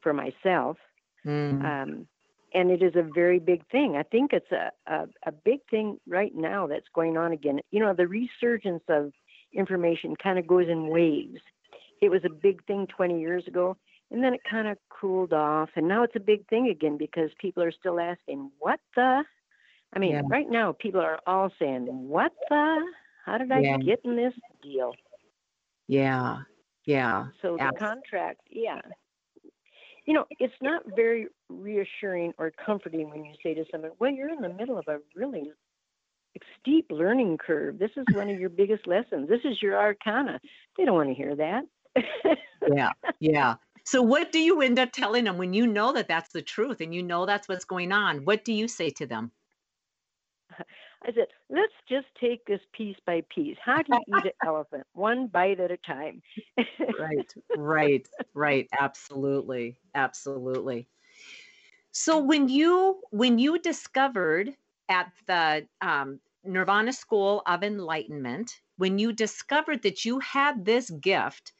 for 0.00 0.12
myself, 0.12 0.78
mm. 1.24 1.64
um, 1.64 2.06
and 2.54 2.70
it 2.70 2.82
is 2.82 2.94
a 2.96 3.02
very 3.02 3.38
big 3.38 3.66
thing. 3.70 3.96
I 3.96 4.02
think 4.02 4.32
it's 4.32 4.50
a, 4.52 4.70
a 4.86 5.06
a 5.26 5.32
big 5.32 5.60
thing 5.70 5.98
right 6.06 6.34
now 6.34 6.66
that's 6.66 6.86
going 6.94 7.16
on 7.16 7.32
again. 7.32 7.60
You 7.70 7.80
know, 7.80 7.94
the 7.94 8.06
resurgence 8.06 8.82
of 8.88 9.12
information 9.52 10.16
kind 10.16 10.38
of 10.38 10.46
goes 10.46 10.68
in 10.68 10.88
waves. 10.88 11.40
It 12.00 12.10
was 12.10 12.22
a 12.24 12.30
big 12.30 12.64
thing 12.66 12.86
20 12.88 13.20
years 13.20 13.46
ago, 13.46 13.76
and 14.10 14.22
then 14.24 14.34
it 14.34 14.40
kind 14.48 14.66
of 14.66 14.76
cooled 14.88 15.32
off, 15.32 15.70
and 15.76 15.86
now 15.86 16.02
it's 16.02 16.16
a 16.16 16.20
big 16.20 16.46
thing 16.48 16.68
again 16.68 16.96
because 16.96 17.30
people 17.38 17.62
are 17.62 17.72
still 17.72 18.00
asking, 18.00 18.50
"What 18.58 18.80
the?" 18.96 19.24
I 19.94 19.98
mean, 19.98 20.12
yeah. 20.12 20.22
right 20.28 20.48
now 20.48 20.72
people 20.72 21.00
are 21.00 21.20
all 21.26 21.50
saying, 21.58 21.86
"What 22.08 22.32
the? 22.48 22.84
How 23.24 23.38
did 23.38 23.52
I 23.52 23.60
yeah. 23.60 23.76
get 23.78 24.00
in 24.04 24.16
this 24.16 24.34
deal?" 24.62 24.94
Yeah, 25.86 26.38
yeah. 26.84 27.26
So 27.40 27.56
the 27.56 27.72
contract, 27.78 28.40
yeah. 28.50 28.80
You 30.04 30.14
know, 30.14 30.24
it's 30.40 30.54
not 30.60 30.82
very 30.96 31.28
reassuring 31.48 32.32
or 32.38 32.52
comforting 32.64 33.10
when 33.10 33.24
you 33.24 33.34
say 33.42 33.54
to 33.54 33.64
someone, 33.70 33.92
"Well, 33.98 34.10
you're 34.10 34.30
in 34.30 34.40
the 34.40 34.48
middle 34.48 34.78
of 34.78 34.88
a 34.88 34.98
really 35.14 35.52
steep 36.58 36.86
learning 36.90 37.38
curve. 37.38 37.78
This 37.78 37.90
is 37.96 38.04
one 38.14 38.30
of 38.30 38.38
your 38.40 38.48
biggest 38.48 38.86
lessons. 38.86 39.28
This 39.28 39.40
is 39.44 39.60
your 39.62 39.78
arcana. 39.78 40.40
They 40.76 40.84
don't 40.84 40.94
want 40.94 41.08
to 41.08 41.14
hear 41.14 41.36
that. 41.36 41.64
yeah, 42.74 42.90
yeah. 43.20 43.56
So, 43.84 44.00
what 44.02 44.32
do 44.32 44.38
you 44.38 44.62
end 44.62 44.78
up 44.78 44.92
telling 44.92 45.24
them 45.24 45.38
when 45.38 45.52
you 45.52 45.66
know 45.66 45.92
that 45.92 46.08
that's 46.08 46.32
the 46.32 46.42
truth 46.42 46.80
and 46.80 46.94
you 46.94 47.02
know 47.02 47.26
that's 47.26 47.48
what's 47.48 47.64
going 47.64 47.92
on? 47.92 48.24
What 48.24 48.44
do 48.44 48.52
you 48.52 48.68
say 48.68 48.90
to 48.90 49.06
them? 49.06 49.32
I 51.04 51.12
said, 51.12 51.26
let's 51.50 51.72
just 51.88 52.06
take 52.20 52.44
this 52.46 52.60
piece 52.72 52.96
by 53.06 53.22
piece. 53.34 53.56
How 53.64 53.82
do 53.82 53.92
you 53.92 54.00
eat 54.18 54.24
an 54.26 54.32
elephant? 54.44 54.86
One 54.92 55.26
bite 55.26 55.60
at 55.60 55.70
a 55.70 55.76
time. 55.78 56.22
right, 56.98 57.34
right, 57.54 58.08
right. 58.34 58.68
Absolutely, 58.78 59.78
absolutely. 59.94 60.88
So 61.90 62.18
when 62.18 62.48
you 62.48 63.00
when 63.10 63.38
you 63.38 63.58
discovered 63.58 64.56
at 64.88 65.12
the 65.26 65.66
um, 65.80 66.20
Nirvana 66.44 66.92
School 66.92 67.42
of 67.46 67.62
Enlightenment, 67.62 68.60
when 68.76 68.98
you 68.98 69.12
discovered 69.12 69.82
that 69.82 70.04
you 70.04 70.18
had 70.20 70.64
this 70.64 70.90
gift 70.90 71.52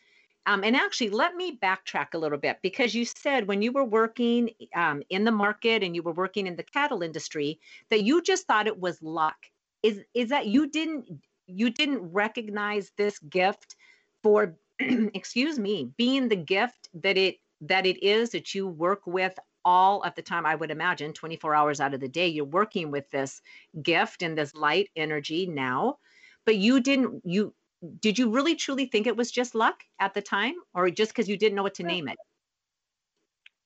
um, 0.47 0.65
and 0.65 0.75
actually, 0.75 1.11
let 1.11 1.37
me 1.37 1.59
backtrack 1.63 2.09
a 2.15 2.19
little 2.19 2.39
bit 2.39 2.59
because 2.63 2.95
you 2.95 3.05
said 3.05 3.47
when 3.47 3.63
you 3.63 3.73
were 3.73 3.85
working 3.85 4.51
um, 4.75 5.03
in 5.09 5.25
the 5.25 5.31
market 5.31 5.83
and 5.83 5.95
you 5.95 6.03
were 6.03 6.13
working 6.13 6.47
in 6.47 6.57
the 6.57 6.65
cattle 6.65 7.03
industry 7.03 7.61
that 7.91 8.03
you 8.03 8.23
just 8.23 8.47
thought 8.47 8.67
it 8.67 8.81
was 8.81 9.01
luck. 9.03 9.37
Is 9.83 10.01
is 10.15 10.31
that 10.31 10.47
you 10.47 10.69
didn't 10.69 11.07
you 11.47 11.71
didn't 11.71 12.13
recognize 12.13 12.93
this 12.97 13.19
gift 13.21 13.77
for 14.23 14.57
excuse 14.79 15.59
me 15.59 15.91
being 15.97 16.29
the 16.29 16.37
gift 16.37 16.89
that 16.95 17.17
it 17.17 17.37
that 17.61 17.87
it 17.87 18.03
is 18.03 18.31
that 18.31 18.55
you 18.55 18.67
work 18.67 19.01
with 19.07 19.39
all 19.65 20.03
of 20.03 20.15
the 20.15 20.23
time 20.23 20.45
i 20.45 20.55
would 20.55 20.71
imagine 20.71 21.13
24 21.13 21.55
hours 21.55 21.81
out 21.81 21.95
of 21.95 22.01
the 22.01 22.09
day 22.09 22.27
you're 22.27 22.45
working 22.45 22.91
with 22.91 23.09
this 23.11 23.41
gift 23.83 24.23
and 24.23 24.37
this 24.37 24.55
light 24.55 24.89
energy 24.97 25.47
now 25.47 25.97
but 26.45 26.57
you 26.57 26.81
didn't 26.81 27.23
you 27.25 27.55
did 28.01 28.19
you 28.19 28.31
really 28.31 28.55
truly 28.55 28.87
think 28.87 29.07
it 29.07 29.17
was 29.17 29.31
just 29.31 29.55
luck 29.55 29.83
at 30.01 30.15
the 30.15 30.23
time 30.23 30.55
or 30.75 30.91
just 30.91 31.13
because 31.13 31.29
you 31.29 31.37
didn't 31.37 31.57
know 31.57 31.63
what 31.63 31.75
to 31.75 31.83
name 31.83 32.09
it? 32.09 32.19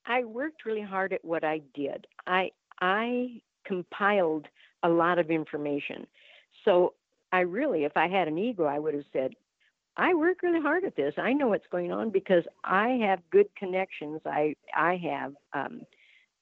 I 0.07 0.25
worked 0.25 0.65
really 0.65 0.83
hard 0.83 1.13
at 1.13 1.25
what 1.25 1.45
i 1.45 1.61
did. 1.75 2.07
I 2.27 2.51
i 2.81 3.41
compiled 3.65 4.47
a 4.83 4.89
lot 4.89 5.19
of 5.19 5.31
information. 5.31 6.07
So 6.65 6.95
i 7.33 7.41
really 7.41 7.85
if 7.85 7.97
i 7.97 8.09
had 8.09 8.29
an 8.29 8.39
ego 8.39 8.65
i 8.65 8.79
would 8.79 8.95
have 8.95 9.05
said 9.13 9.33
i 9.97 10.15
work 10.15 10.43
really 10.43 10.61
hard 10.61 10.85
at 10.85 10.97
this. 10.97 11.15
I 11.19 11.33
know 11.33 11.49
what's 11.49 11.67
going 11.71 11.93
on 11.93 12.11
because 12.11 12.45
i 12.65 12.89
have 13.03 13.21
good 13.31 13.49
connections. 13.57 14.21
I 14.25 14.55
i 14.75 14.97
have 14.97 15.35
um, 15.53 15.83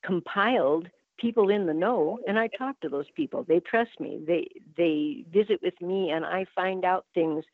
compiled 0.04 0.88
people 1.18 1.49
in 1.50 1.66
the 1.66 1.75
know 1.75 2.18
and 2.26 2.38
i 2.38 2.49
talk 2.59 2.78
to 2.80 2.88
those 2.88 3.06
people. 3.14 3.44
They 3.47 3.61
trust 3.61 3.99
me. 4.00 4.21
They 4.26 4.49
they 4.76 5.25
visit 5.33 5.61
with 5.62 5.80
me 5.80 6.11
and 6.11 6.25
i 6.25 6.44
find 6.54 6.85
out 6.85 7.06
things. 7.14 7.44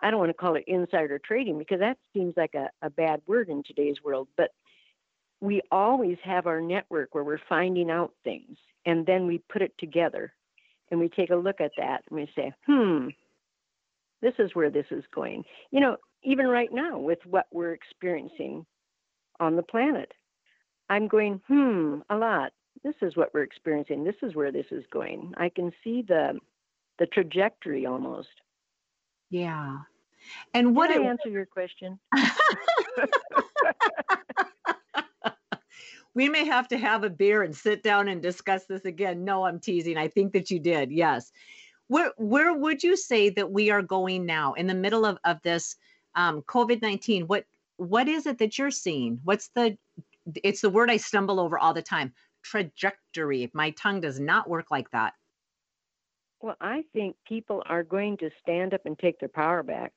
I 0.00 0.10
don't 0.10 0.20
want 0.20 0.30
to 0.30 0.34
call 0.34 0.54
it 0.56 0.64
insider 0.66 1.18
trading 1.18 1.58
because 1.58 1.80
that 1.80 1.98
seems 2.12 2.34
like 2.36 2.54
a, 2.54 2.70
a 2.82 2.90
bad 2.90 3.20
word 3.26 3.48
in 3.48 3.62
today's 3.62 3.96
world 4.04 4.28
but 4.36 4.50
we 5.40 5.62
always 5.70 6.18
have 6.24 6.46
our 6.46 6.60
network 6.60 7.14
where 7.14 7.24
we're 7.24 7.40
finding 7.48 7.90
out 7.90 8.12
things 8.24 8.56
and 8.86 9.06
then 9.06 9.26
we 9.26 9.38
put 9.52 9.62
it 9.62 9.72
together 9.78 10.32
and 10.90 10.98
we 11.00 11.08
take 11.08 11.30
a 11.30 11.36
look 11.36 11.60
at 11.60 11.72
that 11.76 12.02
and 12.08 12.18
we 12.18 12.28
say 12.36 12.52
hmm 12.66 13.08
this 14.20 14.34
is 14.40 14.52
where 14.54 14.70
this 14.70 14.86
is 14.90 15.04
going. 15.14 15.44
You 15.70 15.80
know 15.80 15.96
even 16.22 16.46
right 16.46 16.72
now 16.72 16.98
with 16.98 17.18
what 17.26 17.46
we're 17.52 17.72
experiencing 17.72 18.66
on 19.40 19.56
the 19.56 19.62
planet 19.62 20.12
i'm 20.90 21.08
going 21.08 21.40
hmm 21.46 21.98
a 22.10 22.16
lot 22.16 22.52
this 22.82 22.94
is 23.02 23.16
what 23.16 23.32
we're 23.34 23.42
experiencing. 23.42 24.04
This 24.04 24.16
is 24.22 24.34
where 24.34 24.52
this 24.52 24.66
is 24.70 24.84
going. 24.92 25.34
I 25.36 25.48
can 25.48 25.72
see 25.82 26.02
the 26.02 26.38
the 26.98 27.06
trajectory 27.06 27.86
almost. 27.86 28.28
Yeah. 29.30 29.78
And 30.52 30.74
what 30.74 30.88
Did 30.88 31.02
I 31.02 31.04
it, 31.04 31.06
answer 31.06 31.28
your 31.28 31.46
question? 31.46 31.98
we 36.14 36.28
may 36.28 36.44
have 36.44 36.66
to 36.68 36.78
have 36.78 37.04
a 37.04 37.10
beer 37.10 37.42
and 37.42 37.54
sit 37.54 37.84
down 37.84 38.08
and 38.08 38.20
discuss 38.20 38.64
this 38.66 38.84
again. 38.84 39.24
No, 39.24 39.44
I'm 39.44 39.60
teasing. 39.60 39.96
I 39.96 40.08
think 40.08 40.32
that 40.32 40.50
you 40.50 40.58
did. 40.58 40.90
Yes. 40.90 41.30
Where 41.86 42.12
where 42.16 42.52
would 42.52 42.82
you 42.82 42.96
say 42.96 43.30
that 43.30 43.50
we 43.50 43.70
are 43.70 43.82
going 43.82 44.26
now 44.26 44.54
in 44.54 44.66
the 44.66 44.74
middle 44.74 45.06
of, 45.06 45.18
of 45.24 45.40
this 45.42 45.76
um, 46.14 46.42
COVID 46.42 46.82
19? 46.82 47.24
What 47.24 47.44
what 47.76 48.08
is 48.08 48.26
it 48.26 48.38
that 48.38 48.58
you're 48.58 48.70
seeing? 48.70 49.20
What's 49.24 49.48
the 49.54 49.78
it's 50.42 50.60
the 50.60 50.70
word 50.70 50.90
I 50.90 50.98
stumble 50.98 51.40
over 51.40 51.58
all 51.58 51.72
the 51.72 51.80
time 51.82 52.12
trajectory. 52.50 53.50
My 53.52 53.70
tongue 53.70 54.00
does 54.00 54.18
not 54.18 54.48
work 54.48 54.70
like 54.70 54.90
that. 54.92 55.14
Well, 56.40 56.56
I 56.60 56.84
think 56.92 57.16
people 57.26 57.62
are 57.66 57.82
going 57.82 58.16
to 58.18 58.30
stand 58.40 58.72
up 58.72 58.82
and 58.86 58.98
take 58.98 59.18
their 59.18 59.28
power 59.28 59.62
back. 59.62 59.92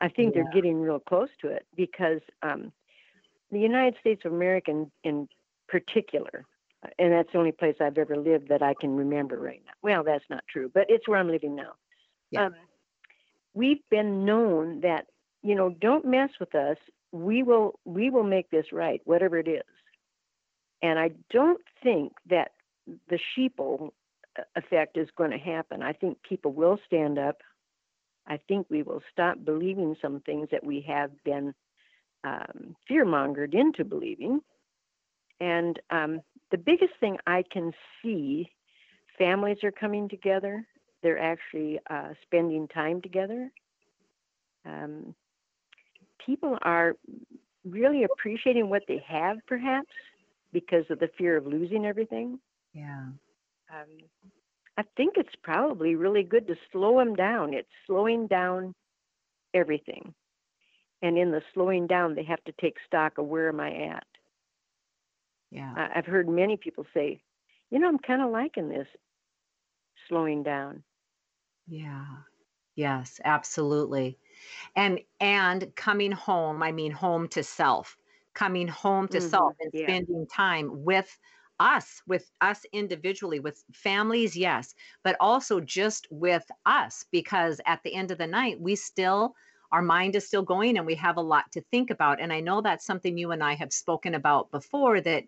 I 0.00 0.08
think 0.08 0.34
yeah. 0.34 0.42
they're 0.42 0.52
getting 0.52 0.80
real 0.80 0.98
close 0.98 1.30
to 1.40 1.48
it 1.48 1.64
because 1.74 2.20
um, 2.42 2.72
the 3.50 3.60
United 3.60 3.94
States 4.00 4.22
of 4.24 4.32
America, 4.32 4.70
in, 4.70 4.90
in 5.04 5.28
particular, 5.68 6.44
and 6.98 7.12
that's 7.12 7.30
the 7.32 7.38
only 7.38 7.52
place 7.52 7.76
I've 7.80 7.96
ever 7.96 8.16
lived 8.16 8.48
that 8.48 8.62
I 8.62 8.74
can 8.78 8.94
remember 8.94 9.38
right 9.38 9.62
now. 9.64 9.72
Well, 9.82 10.04
that's 10.04 10.24
not 10.28 10.44
true, 10.52 10.70
but 10.72 10.86
it's 10.88 11.08
where 11.08 11.18
I'm 11.18 11.30
living 11.30 11.54
now. 11.54 11.72
Yeah. 12.30 12.46
Um, 12.46 12.54
we've 13.54 13.82
been 13.90 14.24
known 14.24 14.80
that 14.82 15.06
you 15.42 15.54
know 15.54 15.70
don't 15.80 16.04
mess 16.04 16.30
with 16.38 16.54
us. 16.54 16.76
We 17.12 17.42
will 17.42 17.78
we 17.84 18.10
will 18.10 18.24
make 18.24 18.50
this 18.50 18.66
right, 18.72 19.00
whatever 19.04 19.38
it 19.38 19.48
is. 19.48 19.62
And 20.82 20.98
I 20.98 21.10
don't 21.30 21.60
think 21.82 22.12
that 22.28 22.52
the 23.08 23.18
sheeple 23.36 23.90
uh, 24.38 24.42
effect 24.56 24.96
is 24.96 25.08
going 25.16 25.30
to 25.30 25.38
happen. 25.38 25.82
I 25.82 25.92
think 25.92 26.18
people 26.22 26.52
will 26.52 26.78
stand 26.86 27.18
up. 27.18 27.36
I 28.26 28.38
think 28.48 28.66
we 28.70 28.82
will 28.82 29.02
stop 29.12 29.36
believing 29.44 29.96
some 30.00 30.20
things 30.20 30.48
that 30.50 30.64
we 30.64 30.84
have 30.88 31.10
been 31.24 31.54
um, 32.24 32.74
fear 32.88 33.04
mongered 33.04 33.54
into 33.54 33.84
believing. 33.84 34.40
And 35.40 35.78
um, 35.90 36.20
the 36.50 36.58
biggest 36.58 36.94
thing 37.00 37.18
I 37.26 37.44
can 37.50 37.72
see 38.02 38.50
families 39.18 39.58
are 39.62 39.72
coming 39.72 40.08
together, 40.08 40.66
they're 41.02 41.18
actually 41.18 41.80
uh, 41.90 42.10
spending 42.22 42.66
time 42.68 43.02
together. 43.02 43.50
Um, 44.64 45.14
people 46.24 46.58
are 46.62 46.94
really 47.64 48.04
appreciating 48.04 48.68
what 48.70 48.82
they 48.88 49.04
have, 49.06 49.38
perhaps 49.46 49.88
because 50.54 50.84
of 50.88 51.00
the 51.00 51.10
fear 51.18 51.36
of 51.36 51.46
losing 51.46 51.84
everything. 51.84 52.38
Yeah. 52.72 53.08
Um, 53.70 53.90
I 54.78 54.84
think 54.96 55.14
it's 55.16 55.34
probably 55.42 55.94
really 55.96 56.22
good 56.22 56.46
to 56.46 56.54
slow 56.72 56.98
them 56.98 57.14
down. 57.14 57.52
It's 57.52 57.68
slowing 57.86 58.26
down 58.26 58.74
everything. 59.52 60.14
And 61.02 61.18
in 61.18 61.30
the 61.30 61.42
slowing 61.52 61.86
down, 61.86 62.14
they 62.14 62.24
have 62.24 62.42
to 62.44 62.52
take 62.60 62.76
stock 62.86 63.18
of 63.18 63.26
where 63.26 63.50
am 63.50 63.60
I 63.60 63.88
at? 63.94 64.06
Yeah. 65.50 65.88
I've 65.94 66.06
heard 66.06 66.28
many 66.28 66.56
people 66.56 66.86
say, 66.94 67.20
you 67.70 67.78
know, 67.78 67.88
I'm 67.88 67.98
kind 67.98 68.22
of 68.22 68.30
liking 68.30 68.68
this 68.68 68.88
slowing 70.08 70.42
down. 70.42 70.82
Yeah. 71.66 72.04
Yes, 72.76 73.20
absolutely. 73.24 74.18
And 74.74 75.00
and 75.20 75.74
coming 75.76 76.12
home, 76.12 76.62
I 76.62 76.72
mean 76.72 76.90
home 76.90 77.28
to 77.28 77.42
self 77.42 77.96
coming 78.34 78.68
home 78.68 79.08
to 79.08 79.18
mm-hmm. 79.18 79.28
self 79.28 79.54
and 79.60 79.70
yeah. 79.72 79.86
spending 79.86 80.26
time 80.26 80.84
with 80.84 81.18
us 81.60 82.02
with 82.06 82.30
us 82.40 82.66
individually 82.72 83.38
with 83.38 83.62
families 83.72 84.36
yes 84.36 84.74
but 85.04 85.16
also 85.20 85.60
just 85.60 86.08
with 86.10 86.44
us 86.66 87.04
because 87.12 87.60
at 87.64 87.80
the 87.84 87.94
end 87.94 88.10
of 88.10 88.18
the 88.18 88.26
night 88.26 88.60
we 88.60 88.74
still 88.74 89.34
our 89.70 89.82
mind 89.82 90.16
is 90.16 90.26
still 90.26 90.42
going 90.42 90.76
and 90.76 90.86
we 90.86 90.96
have 90.96 91.16
a 91.16 91.22
lot 91.22 91.44
to 91.52 91.60
think 91.70 91.90
about 91.90 92.20
and 92.20 92.32
i 92.32 92.40
know 92.40 92.60
that's 92.60 92.84
something 92.84 93.16
you 93.16 93.30
and 93.30 93.42
i 93.42 93.54
have 93.54 93.72
spoken 93.72 94.14
about 94.14 94.50
before 94.50 95.00
that 95.00 95.22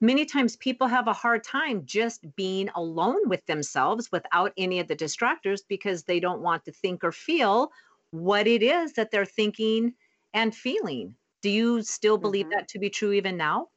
many 0.00 0.24
times 0.24 0.56
people 0.56 0.86
have 0.86 1.08
a 1.08 1.12
hard 1.12 1.42
time 1.42 1.82
just 1.84 2.24
being 2.36 2.68
alone 2.76 3.28
with 3.28 3.44
themselves 3.46 4.12
without 4.12 4.52
any 4.56 4.78
of 4.78 4.86
the 4.86 4.96
distractors 4.96 5.62
because 5.68 6.04
they 6.04 6.20
don't 6.20 6.42
want 6.42 6.64
to 6.64 6.70
think 6.70 7.02
or 7.02 7.10
feel 7.10 7.72
what 8.10 8.46
it 8.46 8.62
is 8.62 8.92
that 8.92 9.10
they're 9.10 9.24
thinking 9.24 9.92
and 10.32 10.54
feeling 10.54 11.14
do 11.46 11.52
you 11.52 11.80
still 11.80 12.18
believe 12.18 12.46
mm-hmm. 12.46 12.58
that 12.58 12.66
to 12.70 12.80
be 12.80 12.90
true 12.90 13.12
even 13.12 13.36
now? 13.36 13.68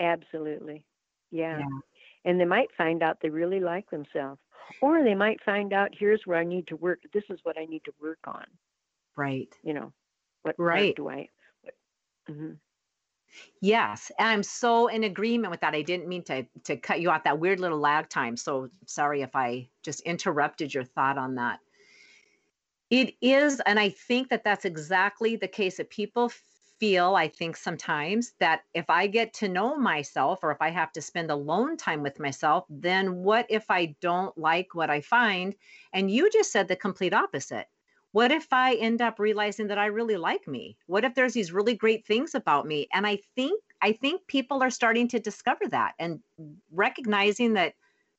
Absolutely. 0.00 0.82
Yeah. 1.30 1.58
yeah. 1.58 1.78
And 2.24 2.40
they 2.40 2.46
might 2.46 2.68
find 2.74 3.02
out 3.02 3.18
they 3.20 3.28
really 3.28 3.60
like 3.60 3.90
themselves. 3.90 4.40
Or 4.80 5.04
they 5.04 5.14
might 5.14 5.44
find 5.44 5.74
out 5.74 5.90
here's 5.92 6.22
where 6.24 6.38
I 6.38 6.44
need 6.44 6.66
to 6.68 6.76
work. 6.76 7.00
This 7.12 7.24
is 7.28 7.38
what 7.42 7.58
I 7.58 7.66
need 7.66 7.82
to 7.84 7.92
work 8.00 8.20
on. 8.26 8.46
Right. 9.14 9.54
You 9.62 9.74
know, 9.74 9.92
what 10.40 10.54
right. 10.56 10.96
do 10.96 11.10
I? 11.10 11.28
mm-hmm. 12.30 12.52
Yes, 13.60 14.10
and 14.18 14.28
I'm 14.28 14.42
so 14.42 14.86
in 14.86 15.04
agreement 15.04 15.50
with 15.50 15.60
that. 15.60 15.74
I 15.74 15.82
didn't 15.82 16.08
mean 16.08 16.22
to 16.24 16.46
to 16.64 16.76
cut 16.78 17.00
you 17.00 17.10
off 17.10 17.24
that 17.24 17.40
weird 17.40 17.60
little 17.60 17.80
lag 17.80 18.08
time. 18.08 18.38
So 18.38 18.70
sorry 18.86 19.20
if 19.20 19.36
I 19.36 19.68
just 19.82 20.00
interrupted 20.02 20.72
your 20.72 20.84
thought 20.84 21.18
on 21.18 21.34
that. 21.34 21.58
It 22.90 23.16
is, 23.20 23.60
and 23.66 23.78
I 23.78 23.88
think 23.88 24.28
that 24.28 24.44
that's 24.44 24.64
exactly 24.64 25.34
the 25.34 25.48
case 25.48 25.78
that 25.78 25.90
people 25.90 26.30
feel, 26.80 27.14
I 27.16 27.28
think 27.28 27.56
sometimes 27.56 28.34
that 28.40 28.62
if 28.74 28.88
I 28.90 29.06
get 29.06 29.32
to 29.34 29.48
know 29.48 29.76
myself 29.76 30.40
or 30.42 30.50
if 30.50 30.60
I 30.60 30.70
have 30.70 30.92
to 30.92 31.02
spend 31.02 31.30
alone 31.30 31.76
time 31.76 32.02
with 32.02 32.20
myself, 32.20 32.64
then 32.68 33.22
what 33.22 33.46
if 33.48 33.70
I 33.70 33.96
don't 34.00 34.36
like 34.36 34.74
what 34.74 34.90
I 34.90 35.00
find? 35.00 35.54
And 35.92 36.10
you 36.10 36.30
just 36.30 36.52
said 36.52 36.68
the 36.68 36.76
complete 36.76 37.14
opposite. 37.14 37.66
What 38.12 38.30
if 38.30 38.52
I 38.52 38.74
end 38.74 39.02
up 39.02 39.18
realizing 39.18 39.66
that 39.68 39.78
I 39.78 39.86
really 39.86 40.16
like 40.16 40.46
me? 40.46 40.76
What 40.86 41.04
if 41.04 41.14
there's 41.14 41.34
these 41.34 41.52
really 41.52 41.74
great 41.74 42.06
things 42.06 42.34
about 42.34 42.66
me? 42.66 42.86
And 42.92 43.06
I 43.06 43.16
think 43.34 43.60
I 43.82 43.92
think 43.92 44.26
people 44.28 44.62
are 44.62 44.70
starting 44.70 45.08
to 45.08 45.18
discover 45.18 45.66
that 45.68 45.94
and 45.98 46.20
recognizing 46.70 47.54
that 47.54 47.74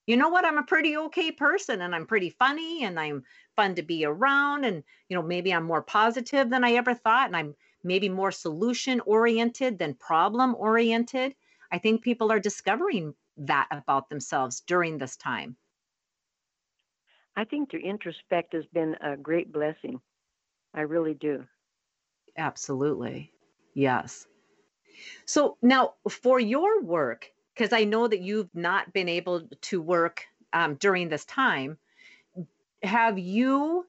you 0.07 0.15
know 0.15 0.29
what 0.29 0.45
i'm 0.45 0.57
a 0.57 0.63
pretty 0.63 0.95
okay 0.95 1.31
person 1.31 1.81
and 1.81 1.95
i'm 1.95 2.05
pretty 2.05 2.29
funny 2.29 2.83
and 2.83 2.99
i'm 2.99 3.23
fun 3.55 3.75
to 3.75 3.81
be 3.81 4.05
around 4.05 4.63
and 4.63 4.83
you 5.09 5.15
know 5.15 5.23
maybe 5.23 5.53
i'm 5.53 5.63
more 5.63 5.81
positive 5.81 6.49
than 6.49 6.63
i 6.63 6.73
ever 6.73 6.93
thought 6.93 7.27
and 7.27 7.35
i'm 7.35 7.55
maybe 7.85 8.09
more 8.09 8.31
solution 8.31 8.99
oriented 9.01 9.79
than 9.79 9.93
problem 9.93 10.55
oriented. 10.55 11.35
I 11.71 11.77
think 11.77 12.03
people 12.03 12.31
are 12.31 12.39
discovering 12.39 13.15
that 13.37 13.67
about 13.71 14.09
themselves 14.09 14.61
during 14.61 14.97
this 14.97 15.15
time. 15.15 15.57
I 17.35 17.43
think 17.43 17.69
to 17.69 17.81
introspect 17.81 18.53
has 18.53 18.65
been 18.67 18.95
a 19.01 19.17
great 19.17 19.51
blessing. 19.51 19.99
I 20.73 20.81
really 20.81 21.13
do. 21.13 21.45
Absolutely. 22.37 23.31
Yes. 23.73 24.27
So 25.25 25.57
now 25.61 25.95
for 26.09 26.39
your 26.39 26.81
work, 26.81 27.31
because 27.53 27.73
I 27.73 27.83
know 27.83 28.07
that 28.07 28.21
you've 28.21 28.53
not 28.53 28.93
been 28.93 29.09
able 29.09 29.47
to 29.61 29.81
work 29.81 30.25
um, 30.53 30.75
during 30.75 31.09
this 31.09 31.25
time, 31.25 31.77
have 32.83 33.17
you 33.17 33.85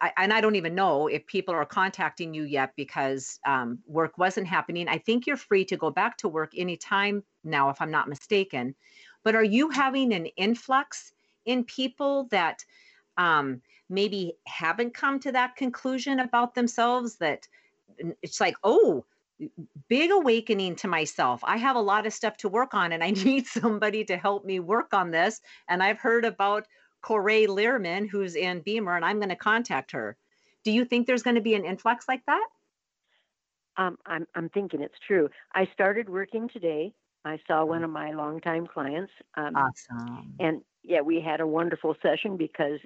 I, 0.00 0.12
and 0.16 0.32
I 0.32 0.40
don't 0.40 0.56
even 0.56 0.74
know 0.74 1.06
if 1.06 1.26
people 1.26 1.54
are 1.54 1.64
contacting 1.64 2.34
you 2.34 2.44
yet 2.44 2.72
because 2.76 3.38
um, 3.46 3.78
work 3.86 4.18
wasn't 4.18 4.46
happening. 4.46 4.88
I 4.88 4.98
think 4.98 5.26
you're 5.26 5.36
free 5.36 5.64
to 5.66 5.76
go 5.76 5.90
back 5.90 6.16
to 6.18 6.28
work 6.28 6.52
anytime 6.56 7.22
now, 7.44 7.70
if 7.70 7.80
I'm 7.80 7.90
not 7.90 8.08
mistaken. 8.08 8.74
But 9.24 9.34
are 9.34 9.44
you 9.44 9.70
having 9.70 10.12
an 10.12 10.26
influx 10.36 11.12
in 11.44 11.64
people 11.64 12.28
that 12.30 12.64
um, 13.16 13.60
maybe 13.88 14.34
haven't 14.46 14.94
come 14.94 15.18
to 15.20 15.32
that 15.32 15.56
conclusion 15.56 16.20
about 16.20 16.54
themselves? 16.54 17.16
That 17.16 17.46
it's 18.22 18.40
like, 18.40 18.56
oh, 18.64 19.04
big 19.88 20.10
awakening 20.10 20.76
to 20.76 20.88
myself. 20.88 21.40
I 21.44 21.56
have 21.56 21.76
a 21.76 21.80
lot 21.80 22.06
of 22.06 22.12
stuff 22.12 22.36
to 22.38 22.48
work 22.48 22.74
on 22.74 22.92
and 22.92 23.02
I 23.02 23.10
need 23.24 23.46
somebody 23.46 24.04
to 24.04 24.16
help 24.16 24.44
me 24.44 24.60
work 24.60 24.94
on 24.94 25.10
this. 25.10 25.40
And 25.68 25.82
I've 25.82 25.98
heard 25.98 26.24
about 26.24 26.66
Corey 27.02 27.46
Learman, 27.46 28.08
who's 28.08 28.36
in 28.36 28.62
Beemer, 28.62 28.96
and 28.96 29.04
I'm 29.04 29.18
going 29.18 29.28
to 29.28 29.36
contact 29.36 29.92
her. 29.92 30.16
Do 30.64 30.70
you 30.70 30.84
think 30.84 31.06
there's 31.06 31.22
going 31.22 31.34
to 31.34 31.42
be 31.42 31.54
an 31.54 31.64
influx 31.64 32.06
like 32.08 32.24
that? 32.26 32.46
Um, 33.76 33.98
I'm, 34.06 34.26
I'm 34.34 34.48
thinking 34.50 34.80
it's 34.82 34.98
true. 35.06 35.28
I 35.54 35.68
started 35.72 36.08
working 36.08 36.48
today. 36.48 36.92
I 37.24 37.38
saw 37.46 37.64
one 37.64 37.84
of 37.84 37.90
my 37.90 38.12
longtime 38.12 38.66
clients. 38.66 39.12
Um, 39.36 39.54
awesome. 39.56 40.34
And 40.40 40.62
yeah, 40.82 41.00
we 41.00 41.20
had 41.20 41.40
a 41.40 41.46
wonderful 41.46 41.94
session 42.02 42.36
because 42.36 42.80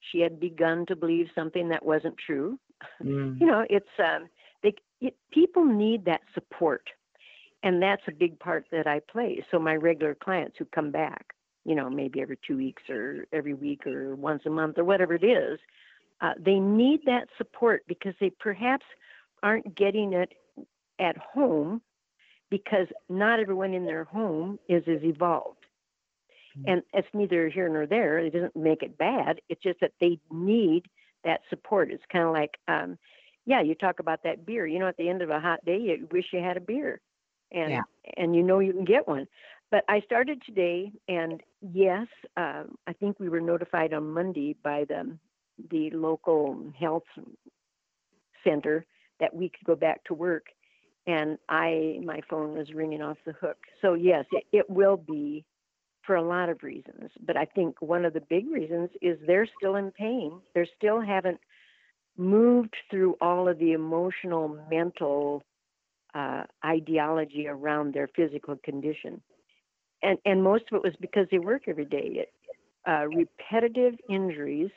she 0.00 0.20
had 0.20 0.40
begun 0.40 0.86
to 0.86 0.96
believe 0.96 1.28
something 1.34 1.68
that 1.68 1.84
wasn't 1.84 2.16
true. 2.18 2.58
Mm. 3.02 3.40
You 3.40 3.46
know, 3.46 3.64
it's 3.68 3.86
um, 3.98 4.28
they 4.62 4.74
it, 5.00 5.16
people 5.30 5.64
need 5.64 6.04
that 6.06 6.20
support, 6.34 6.88
and 7.62 7.82
that's 7.82 8.02
a 8.08 8.12
big 8.12 8.38
part 8.38 8.66
that 8.72 8.86
I 8.86 9.00
play. 9.00 9.44
So 9.50 9.58
my 9.58 9.74
regular 9.76 10.14
clients 10.14 10.56
who 10.58 10.64
come 10.66 10.90
back, 10.90 11.34
you 11.64 11.74
know, 11.74 11.90
maybe 11.90 12.20
every 12.20 12.38
two 12.46 12.56
weeks 12.56 12.82
or 12.88 13.26
every 13.32 13.54
week 13.54 13.86
or 13.86 14.14
once 14.14 14.42
a 14.46 14.50
month 14.50 14.78
or 14.78 14.84
whatever 14.84 15.14
it 15.14 15.24
is, 15.24 15.58
uh, 16.20 16.32
they 16.38 16.58
need 16.58 17.00
that 17.06 17.28
support 17.38 17.82
because 17.86 18.14
they 18.20 18.30
perhaps 18.30 18.84
aren't 19.42 19.74
getting 19.74 20.12
it 20.12 20.32
at 20.98 21.16
home 21.16 21.80
because 22.50 22.86
not 23.08 23.40
everyone 23.40 23.74
in 23.74 23.84
their 23.84 24.04
home 24.04 24.58
is 24.68 24.82
as 24.86 25.02
evolved. 25.02 25.64
Mm-hmm. 26.58 26.70
And 26.70 26.82
it's 26.92 27.08
neither 27.14 27.48
here 27.48 27.68
nor 27.68 27.86
there. 27.86 28.18
It 28.18 28.32
doesn't 28.32 28.56
make 28.56 28.82
it 28.82 28.98
bad. 28.98 29.40
It's 29.48 29.62
just 29.62 29.80
that 29.80 29.92
they 30.00 30.18
need 30.30 30.86
that 31.24 31.40
support. 31.48 31.90
It's 31.90 32.02
kind 32.12 32.24
of 32.24 32.32
like, 32.32 32.58
um, 32.68 32.98
yeah, 33.46 33.62
you 33.62 33.74
talk 33.74 34.00
about 34.00 34.22
that 34.24 34.44
beer. 34.44 34.66
You 34.66 34.78
know, 34.78 34.88
at 34.88 34.96
the 34.96 35.08
end 35.08 35.22
of 35.22 35.30
a 35.30 35.40
hot 35.40 35.64
day, 35.64 35.78
you 35.78 36.08
wish 36.10 36.26
you 36.32 36.40
had 36.40 36.56
a 36.56 36.60
beer, 36.60 37.00
and 37.50 37.70
yeah. 37.70 37.82
and 38.16 38.36
you 38.36 38.42
know 38.42 38.58
you 38.58 38.72
can 38.72 38.84
get 38.84 39.08
one. 39.08 39.26
But 39.70 39.84
I 39.88 40.00
started 40.00 40.42
today, 40.44 40.92
and 41.08 41.42
yes, 41.60 42.06
uh, 42.36 42.64
I 42.86 42.92
think 42.92 43.18
we 43.18 43.28
were 43.28 43.40
notified 43.40 43.92
on 43.92 44.12
Monday 44.12 44.56
by 44.62 44.84
the 44.84 45.16
the 45.70 45.90
local 45.90 46.72
health 46.78 47.04
center 48.42 48.86
that 49.20 49.34
we 49.34 49.50
could 49.50 49.66
go 49.66 49.76
back 49.76 50.02
to 50.04 50.14
work, 50.14 50.46
and 51.06 51.38
I 51.48 52.00
my 52.04 52.20
phone 52.28 52.56
was 52.56 52.72
ringing 52.72 53.02
off 53.02 53.18
the 53.26 53.32
hook. 53.32 53.58
So 53.82 53.94
yes, 53.94 54.24
it, 54.32 54.44
it 54.52 54.70
will 54.70 54.96
be 54.96 55.44
for 56.02 56.16
a 56.16 56.22
lot 56.22 56.48
of 56.48 56.62
reasons, 56.62 57.10
but 57.26 57.36
I 57.36 57.44
think 57.44 57.80
one 57.82 58.04
of 58.04 58.14
the 58.14 58.22
big 58.22 58.50
reasons 58.50 58.88
is 59.02 59.18
they're 59.26 59.48
still 59.58 59.76
in 59.76 59.90
pain. 59.90 60.40
They 60.54 60.68
still 60.76 61.00
haven't 61.00 61.38
moved 62.16 62.74
through 62.90 63.16
all 63.20 63.48
of 63.48 63.58
the 63.58 63.72
emotional, 63.72 64.58
mental 64.70 65.42
uh, 66.14 66.44
ideology 66.64 67.46
around 67.46 67.92
their 67.94 68.08
physical 68.08 68.56
condition 68.64 69.20
and 70.02 70.18
and 70.24 70.42
most 70.42 70.64
of 70.70 70.76
it 70.76 70.82
was 70.82 70.94
because 71.00 71.26
they 71.30 71.38
work 71.38 71.62
every 71.66 71.84
day. 71.84 72.22
It, 72.22 72.32
uh, 72.88 73.06
repetitive 73.14 73.94
injuries 74.08 74.70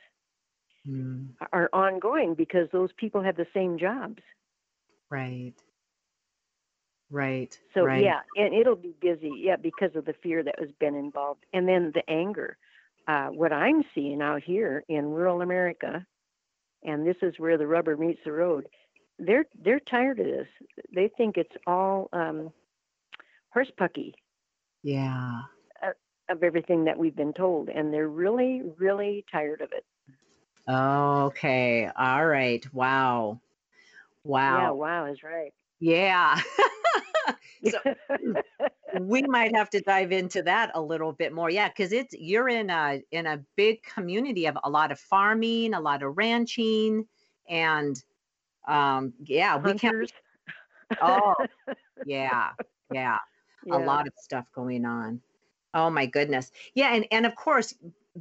mm. 0.87 1.27
are 1.51 1.69
ongoing 1.71 2.35
because 2.35 2.67
those 2.71 2.89
people 2.97 3.23
have 3.23 3.37
the 3.37 3.47
same 3.53 3.77
jobs. 3.79 4.21
Right. 5.09 5.53
Right. 7.09 7.57
So 7.73 7.83
right. 7.83 8.03
yeah, 8.03 8.21
and 8.35 8.53
it'll 8.53 8.75
be 8.75 8.95
busy, 8.99 9.31
yeah, 9.37 9.55
because 9.55 9.91
of 9.95 10.05
the 10.05 10.15
fear 10.23 10.43
that 10.43 10.55
has 10.59 10.69
been 10.79 10.95
involved, 10.95 11.45
and 11.53 11.67
then 11.67 11.91
the 11.93 12.07
anger. 12.09 12.57
Uh, 13.07 13.27
what 13.27 13.51
I'm 13.51 13.83
seeing 13.93 14.21
out 14.21 14.41
here 14.41 14.83
in 14.87 15.11
rural 15.11 15.41
America, 15.41 16.05
and 16.83 17.05
this 17.05 17.17
is 17.21 17.33
where 17.37 17.57
the 17.57 17.67
rubber 17.67 17.97
meets 17.97 18.21
the 18.25 18.31
road. 18.31 18.67
They're 19.19 19.45
they're 19.63 19.79
tired 19.81 20.19
of 20.19 20.25
this. 20.25 20.47
They 20.95 21.09
think 21.15 21.37
it's 21.37 21.55
all 21.67 22.09
um, 22.13 22.51
horse 23.53 23.71
pucky 23.79 24.13
yeah. 24.83 25.41
Of 26.29 26.43
everything 26.43 26.85
that 26.85 26.97
we've 26.97 27.15
been 27.15 27.33
told. 27.33 27.69
And 27.69 27.93
they're 27.93 28.07
really, 28.07 28.61
really 28.77 29.25
tired 29.31 29.61
of 29.61 29.71
it. 29.71 29.85
Okay. 30.69 31.89
All 31.97 32.25
right. 32.25 32.65
Wow. 32.73 33.41
Wow. 34.23 34.59
Yeah, 34.59 34.71
wow 34.71 35.05
is 35.05 35.23
right. 35.23 35.53
Yeah. 35.79 36.39
so 37.69 37.79
we 39.01 39.23
might 39.23 39.55
have 39.55 39.69
to 39.71 39.81
dive 39.81 40.11
into 40.11 40.43
that 40.43 40.71
a 40.75 40.81
little 40.81 41.11
bit 41.11 41.33
more. 41.33 41.49
Yeah, 41.49 41.67
because 41.67 41.91
it's 41.91 42.13
you're 42.17 42.47
in 42.47 42.69
a 42.69 43.01
in 43.11 43.25
a 43.25 43.43
big 43.57 43.83
community 43.83 44.45
of 44.45 44.57
a 44.63 44.69
lot 44.69 44.93
of 44.93 44.99
farming, 44.99 45.73
a 45.73 45.81
lot 45.81 46.03
of 46.03 46.15
ranching, 46.15 47.05
and 47.49 48.01
um 48.65 49.13
yeah, 49.25 49.59
Hunters. 49.59 49.73
we 49.73 49.79
can't. 49.79 50.13
Oh, 51.01 51.35
yeah, 52.05 52.51
yeah 52.93 53.17
yeah. 53.65 53.77
a 53.77 53.79
lot 53.79 54.07
of 54.07 54.13
stuff 54.17 54.45
going 54.53 54.85
on. 54.85 55.21
Oh 55.73 55.89
my 55.89 56.05
goodness. 56.05 56.51
Yeah, 56.75 56.93
and 56.93 57.05
and 57.11 57.25
of 57.25 57.35
course 57.35 57.73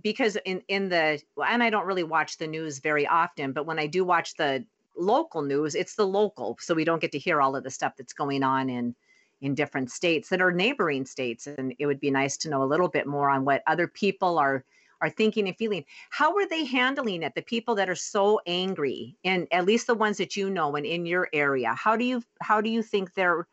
because 0.03 0.37
in 0.45 0.63
in 0.69 0.89
the 0.89 1.21
and 1.47 1.63
I 1.63 1.71
don't 1.71 1.87
really 1.87 2.03
watch 2.03 2.39
the 2.39 2.47
news 2.47 2.79
very 2.79 3.07
often, 3.07 3.53
but 3.53 3.67
when 3.67 3.79
I 3.79 3.87
do 3.87 4.05
watch 4.05 4.35
the 4.37 4.65
local 4.97 5.43
news, 5.43 5.75
it's 5.75 5.95
the 5.95 6.07
local, 6.07 6.57
so 6.61 6.75
we 6.75 6.85
don't 6.85 7.01
get 7.01 7.13
to 7.13 7.19
hear 7.19 7.41
all 7.41 7.57
of 7.57 7.65
the 7.65 7.71
stuff 7.71 7.95
that's 7.97 8.13
going 8.13 8.43
on 8.43 8.71
in 8.71 8.95
in 9.43 9.55
different 9.55 9.91
states 9.91 10.29
that 10.29 10.41
are 10.41 10.53
neighboring 10.53 11.05
states 11.05 11.49
and 11.49 11.75
it 11.81 11.87
would 11.87 11.99
be 11.99 12.13
nice 12.13 12.37
to 12.37 12.49
know 12.49 12.63
a 12.63 12.65
little 12.65 12.89
bit 12.89 13.09
more 13.09 13.29
on 13.29 13.45
what 13.45 13.63
other 13.67 13.89
people 13.89 14.39
are 14.39 14.65
are 15.01 15.11
thinking 15.11 15.49
and 15.49 15.57
feeling. 15.57 15.85
How 16.11 16.33
are 16.37 16.49
they 16.49 16.65
handling 16.65 17.25
it? 17.25 17.35
The 17.35 17.43
people 17.43 17.75
that 17.75 17.91
are 17.91 17.97
so 17.97 18.41
angry 18.47 19.17
and 19.25 19.49
at 19.51 19.67
least 19.67 19.89
the 19.89 19.97
ones 19.97 20.17
that 20.19 20.37
you 20.37 20.49
know 20.49 20.77
and 20.77 20.87
in 20.87 21.05
your 21.07 21.29
area. 21.33 21.75
How 21.75 21.97
do 21.97 22.05
you 22.05 22.23
how 22.41 22.61
do 22.61 22.71
you 22.71 22.83
think 22.83 23.13
they're 23.13 23.49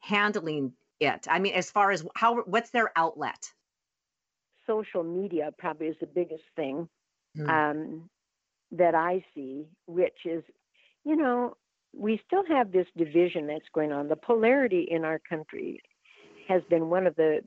handling 0.00 0.74
it? 1.02 1.26
I 1.28 1.38
mean, 1.38 1.54
as 1.54 1.70
far 1.70 1.90
as 1.90 2.04
how, 2.14 2.42
what's 2.42 2.70
their 2.70 2.92
outlet? 2.96 3.50
Social 4.66 5.02
media 5.02 5.50
probably 5.58 5.88
is 5.88 5.96
the 6.00 6.06
biggest 6.06 6.44
thing 6.56 6.88
mm. 7.36 7.48
um, 7.48 8.08
that 8.70 8.94
I 8.94 9.24
see, 9.34 9.66
which 9.86 10.18
is, 10.24 10.42
you 11.04 11.16
know, 11.16 11.56
we 11.94 12.20
still 12.26 12.44
have 12.46 12.72
this 12.72 12.86
division 12.96 13.46
that's 13.46 13.68
going 13.74 13.92
on. 13.92 14.08
The 14.08 14.16
polarity 14.16 14.86
in 14.90 15.04
our 15.04 15.18
country 15.18 15.82
has 16.48 16.62
been 16.70 16.88
one 16.88 17.06
of 17.06 17.16
the 17.16 17.40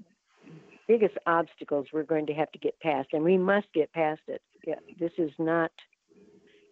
biggest 0.87 1.15
obstacles 1.25 1.87
we're 1.91 2.03
going 2.03 2.27
to 2.27 2.33
have 2.33 2.51
to 2.51 2.59
get 2.59 2.79
past, 2.79 3.09
and 3.13 3.23
we 3.23 3.37
must 3.37 3.67
get 3.73 3.91
past 3.93 4.21
it. 4.27 4.41
Yeah, 4.67 4.75
this 4.99 5.11
is 5.17 5.31
not. 5.39 5.71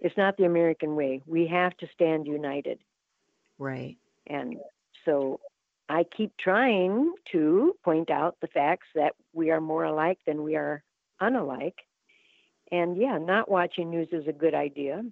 It's 0.02 0.18
not 0.18 0.36
the 0.38 0.44
American 0.44 0.96
way. 0.96 1.22
We 1.26 1.48
have 1.48 1.76
to 1.78 1.88
stand 1.94 2.28
united. 2.28 2.80
Right. 3.58 3.96
And 4.28 4.58
so 5.06 5.40
I 5.94 6.06
keep 6.06 6.36
trying 6.38 7.14
to 7.34 7.76
point 7.84 8.10
out 8.10 8.38
the 8.42 8.48
facts 8.48 8.88
that 8.96 9.14
we 9.32 9.52
are 9.52 9.62
more 9.62 9.84
alike 9.84 10.18
than 10.26 10.42
we 10.42 10.56
are 10.56 10.84
unalike. 11.22 11.78
And 12.72 12.98
yeah, 12.98 13.20
not 13.20 13.50
watching 13.50 13.92
news 13.92 14.08
is 14.12 14.28
a 14.28 14.34
good 14.34 14.56
idea. 14.56 15.04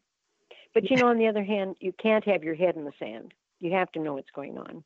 But 0.74 0.89
you 0.89 0.98
know, 0.98 1.08
on 1.10 1.20
the 1.20 1.28
other 1.28 1.44
hand, 1.44 1.76
you 1.82 1.94
can't 1.94 2.26
have 2.26 2.44
your 2.44 2.56
head 2.56 2.78
in 2.78 2.86
the 2.86 2.94
sand. 2.98 3.34
you 3.60 3.74
have 3.74 3.91
to 3.91 4.00
know 4.00 4.13
what's 4.15 4.32
going 4.32 4.58
on. 4.58 4.84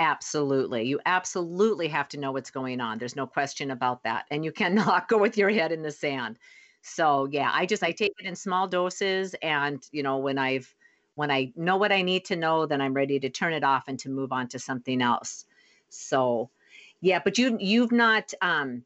Absolutely. 0.00 0.82
You 0.82 0.98
absolutely 1.06 1.88
have 1.88 2.08
to 2.08 2.18
know 2.18 2.32
what's 2.32 2.50
going 2.50 2.80
on. 2.80 2.98
There's 2.98 3.16
no 3.16 3.26
question 3.26 3.70
about 3.70 4.02
that. 4.02 4.26
And 4.32 4.44
you 4.44 4.50
cannot 4.50 5.06
go 5.08 5.16
with 5.16 5.38
your 5.38 5.50
head 5.50 5.70
in 5.70 5.82
the 5.82 5.92
sand. 5.92 6.38
So, 6.82 7.26
yeah, 7.30 7.50
I 7.52 7.66
just 7.66 7.84
I 7.84 7.92
take 7.92 8.12
it 8.18 8.26
in 8.26 8.34
small 8.34 8.66
doses 8.66 9.34
and, 9.42 9.82
you 9.92 10.02
know, 10.02 10.18
when 10.18 10.38
I've 10.38 10.74
when 11.16 11.30
I 11.30 11.52
know 11.56 11.76
what 11.76 11.92
I 11.92 12.02
need 12.02 12.24
to 12.26 12.36
know, 12.36 12.66
then 12.66 12.80
I'm 12.80 12.94
ready 12.94 13.18
to 13.18 13.28
turn 13.28 13.52
it 13.52 13.64
off 13.64 13.88
and 13.88 13.98
to 14.00 14.08
move 14.08 14.32
on 14.32 14.48
to 14.48 14.58
something 14.58 15.02
else. 15.02 15.46
So, 15.88 16.50
yeah, 17.00 17.20
but 17.22 17.38
you 17.38 17.56
you've 17.58 17.92
not 17.92 18.32
um 18.40 18.84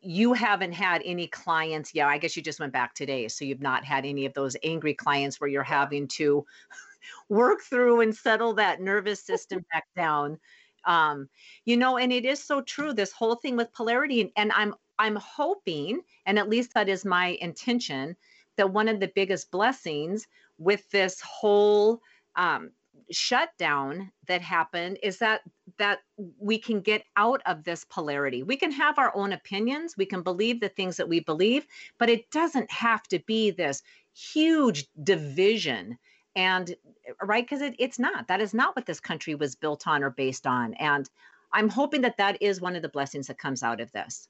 you 0.00 0.34
haven't 0.34 0.72
had 0.72 1.00
any 1.06 1.26
clients 1.26 1.94
yeah 1.94 2.06
i 2.06 2.18
guess 2.18 2.36
you 2.36 2.42
just 2.42 2.60
went 2.60 2.72
back 2.72 2.94
today 2.94 3.26
so 3.28 3.46
you've 3.46 3.62
not 3.62 3.82
had 3.82 4.04
any 4.04 4.26
of 4.26 4.34
those 4.34 4.56
angry 4.62 4.92
clients 4.92 5.40
where 5.40 5.48
you're 5.48 5.62
having 5.62 6.06
to 6.06 6.44
work 7.30 7.62
through 7.62 8.02
and 8.02 8.14
settle 8.14 8.52
that 8.52 8.82
nervous 8.82 9.22
system 9.22 9.64
back 9.72 9.86
down 9.96 10.38
um 10.84 11.28
you 11.64 11.78
know 11.78 11.96
and 11.96 12.12
it 12.12 12.26
is 12.26 12.42
so 12.44 12.60
true 12.60 12.92
this 12.92 13.10
whole 13.10 13.36
thing 13.36 13.56
with 13.56 13.72
polarity 13.72 14.30
and 14.36 14.52
i'm 14.52 14.74
i'm 14.98 15.16
hoping 15.16 16.02
and 16.26 16.38
at 16.38 16.50
least 16.50 16.74
that 16.74 16.88
is 16.88 17.04
my 17.04 17.38
intention 17.40 18.14
that 18.56 18.70
one 18.70 18.88
of 18.88 19.00
the 19.00 19.10
biggest 19.14 19.50
blessings 19.50 20.26
with 20.58 20.88
this 20.90 21.20
whole 21.20 22.00
um 22.36 22.70
shutdown 23.10 24.10
that 24.28 24.40
happened 24.40 24.98
is 25.02 25.18
that 25.18 25.42
that 25.78 26.00
we 26.38 26.58
can 26.58 26.80
get 26.80 27.04
out 27.16 27.40
of 27.46 27.64
this 27.64 27.84
polarity. 27.84 28.42
We 28.42 28.56
can 28.56 28.72
have 28.72 28.98
our 28.98 29.14
own 29.14 29.32
opinions, 29.32 29.96
we 29.96 30.06
can 30.06 30.22
believe 30.22 30.60
the 30.60 30.68
things 30.68 30.96
that 30.96 31.08
we 31.08 31.20
believe, 31.20 31.66
but 31.98 32.08
it 32.08 32.30
doesn't 32.30 32.70
have 32.70 33.02
to 33.04 33.18
be 33.20 33.50
this 33.50 33.82
huge 34.14 34.86
division. 35.02 35.98
And 36.36 36.74
right 37.22 37.44
because 37.44 37.60
it, 37.60 37.74
it's 37.78 37.98
not. 37.98 38.28
That 38.28 38.40
is 38.40 38.54
not 38.54 38.74
what 38.76 38.86
this 38.86 39.00
country 39.00 39.34
was 39.34 39.54
built 39.54 39.86
on 39.86 40.02
or 40.02 40.10
based 40.10 40.46
on. 40.46 40.74
And 40.74 41.08
i'm 41.52 41.68
hoping 41.68 42.00
that 42.02 42.16
that 42.16 42.40
is 42.40 42.60
one 42.60 42.76
of 42.76 42.82
the 42.82 42.88
blessings 42.88 43.26
that 43.26 43.38
comes 43.38 43.62
out 43.62 43.80
of 43.80 43.92
this 43.92 44.28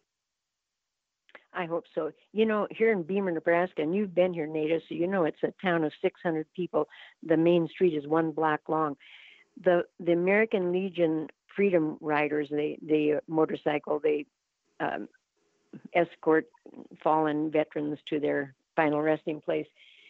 I 1.55 1.67
hope 1.67 1.85
so. 1.95 2.13
You 2.33 2.47
know, 2.47 2.67
here 2.71 2.93
in 2.93 3.05
Beemer, 3.05 3.33
Nebraska, 3.33 3.83
and 3.83 3.95
you've 3.95 4.15
been 4.15 4.33
here, 4.33 4.47
Nada, 4.47 4.81
so 4.89 4.95
you 4.95 5.07
know 5.07 5.25
it's 5.25 5.43
a 5.43 5.53
town 5.63 5.85
of 5.85 5.93
600 6.01 6.47
people. 6.55 6.89
The 7.23 7.37
main 7.37 7.69
street 7.69 7.95
is 7.95 8.07
one 8.07 8.33
block 8.33 8.61
long. 8.69 8.97
The 9.63 9.83
the 10.01 10.13
American 10.13 10.73
Legion 10.73 11.29
Freedom 11.55 11.99
Riders, 12.01 12.49
they 12.51 12.79
they 12.81 13.15
motorcycle, 13.29 14.01
they 14.03 14.25
um, 14.81 15.09
escort 15.95 16.47
fallen 17.03 17.51
veterans 17.51 17.99
to 18.09 18.19
their 18.19 18.55
final 18.75 19.03
resting 19.03 19.41
place. 19.41 19.67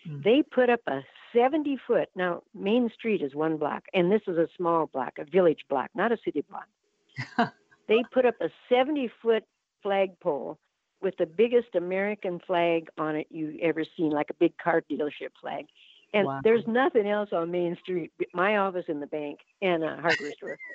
Mm. 0.09 0.23
They 0.23 0.43
put 0.43 0.71
up 0.71 0.81
a 0.87 1.01
70 1.35 1.79
foot. 1.87 2.09
Now, 2.15 2.43
Main 2.55 2.91
Street 2.95 3.23
is 3.23 3.35
one 3.35 3.57
block, 3.57 3.85
and 3.95 4.11
this 4.11 4.23
is 4.27 4.39
a 4.39 4.49
small 4.57 4.87
block, 4.87 5.15
a 5.19 5.25
village 5.25 5.65
block, 5.69 5.91
not 5.95 6.13
a 6.13 6.19
city 6.25 6.45
block. 6.49 7.53
they 7.89 8.03
put 8.13 8.27
up 8.27 8.35
a 8.41 8.49
70 8.69 9.11
foot 9.21 9.45
flagpole 9.83 10.59
with 11.03 11.17
the 11.19 11.27
biggest 11.27 11.75
American 11.75 12.41
flag 12.47 12.89
on 12.99 13.17
it 13.17 13.27
you 13.31 13.59
ever 13.63 13.85
seen, 13.97 14.11
like 14.11 14.31
a 14.31 14.35
big 14.35 14.57
car 14.59 14.83
dealership 14.91 15.31
flag. 15.41 15.67
And 16.15 16.27
wow. 16.27 16.41
there's 16.45 16.67
nothing 16.67 17.09
else 17.09 17.31
on 17.33 17.51
Main 17.51 17.77
Street. 17.83 18.13
My 18.35 18.59
office 18.59 18.85
in 18.89 19.01
the 19.01 19.07
bank 19.07 19.39
and 19.63 19.83
a 19.83 19.97
hardware 19.97 20.33
store. 20.37 20.59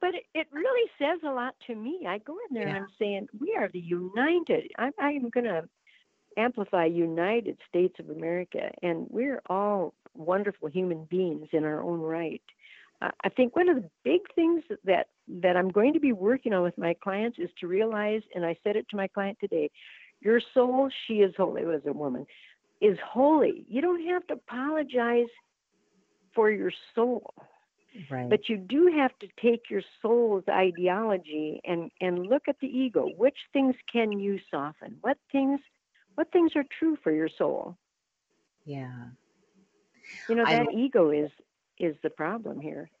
but 0.00 0.14
it, 0.14 0.24
it, 0.34 0.46
really 0.50 0.90
says 0.98 1.20
a 1.24 1.30
lot 1.30 1.54
to 1.66 1.74
me. 1.74 2.06
I 2.08 2.18
go 2.18 2.36
in 2.48 2.54
there 2.54 2.68
yeah. 2.68 2.76
and 2.76 2.84
I'm 2.84 2.90
saying, 2.98 3.28
we 3.38 3.54
are 3.58 3.68
the 3.68 3.80
united. 3.80 4.70
I'm, 4.78 4.92
I'm 4.98 5.28
going 5.28 5.44
to 5.44 5.68
amplify 6.36 6.86
United 6.86 7.58
States 7.68 7.94
of 8.00 8.10
America, 8.10 8.70
and 8.82 9.06
we're 9.10 9.42
all 9.48 9.94
wonderful 10.14 10.68
human 10.68 11.04
beings 11.04 11.48
in 11.52 11.64
our 11.64 11.82
own 11.82 12.00
right. 12.00 12.42
I 13.00 13.28
think 13.28 13.56
one 13.56 13.68
of 13.68 13.76
the 13.76 13.90
big 14.02 14.20
things 14.34 14.62
that 14.84 15.08
that 15.42 15.56
I'm 15.56 15.70
going 15.70 15.92
to 15.94 16.00
be 16.00 16.12
working 16.12 16.52
on 16.52 16.62
with 16.62 16.76
my 16.78 16.94
clients 17.02 17.38
is 17.38 17.50
to 17.60 17.66
realize, 17.66 18.22
and 18.34 18.44
I 18.44 18.56
said 18.62 18.76
it 18.76 18.86
to 18.90 18.96
my 18.96 19.08
client 19.08 19.38
today, 19.40 19.70
your 20.20 20.40
soul, 20.52 20.90
she 21.06 21.14
is 21.14 21.34
holy, 21.36 21.62
as 21.62 21.82
a 21.86 21.92
woman, 21.92 22.26
is 22.80 22.98
holy. 23.06 23.64
You 23.68 23.80
don't 23.80 24.06
have 24.06 24.26
to 24.28 24.34
apologize 24.34 25.26
for 26.34 26.50
your 26.50 26.72
soul. 26.94 27.34
Right. 28.10 28.28
But 28.28 28.48
you 28.48 28.56
do 28.56 28.92
have 28.96 29.12
to 29.20 29.28
take 29.40 29.70
your 29.70 29.82
soul's 30.02 30.42
ideology 30.48 31.60
and, 31.64 31.90
and 32.00 32.26
look 32.26 32.42
at 32.48 32.56
the 32.60 32.66
ego. 32.66 33.08
Which 33.16 33.36
things 33.52 33.76
can 33.92 34.18
you 34.18 34.38
soften? 34.50 34.96
What 35.02 35.16
things 35.30 35.60
what 36.16 36.30
things 36.32 36.52
are 36.56 36.64
true 36.78 36.96
for 37.02 37.12
your 37.12 37.28
soul? 37.38 37.76
Yeah. 38.64 39.06
You 40.28 40.36
know, 40.36 40.44
that 40.44 40.66
I, 40.68 40.74
ego 40.74 41.10
is 41.10 41.30
is 41.78 41.96
the 42.02 42.10
problem 42.10 42.60
here. 42.60 42.90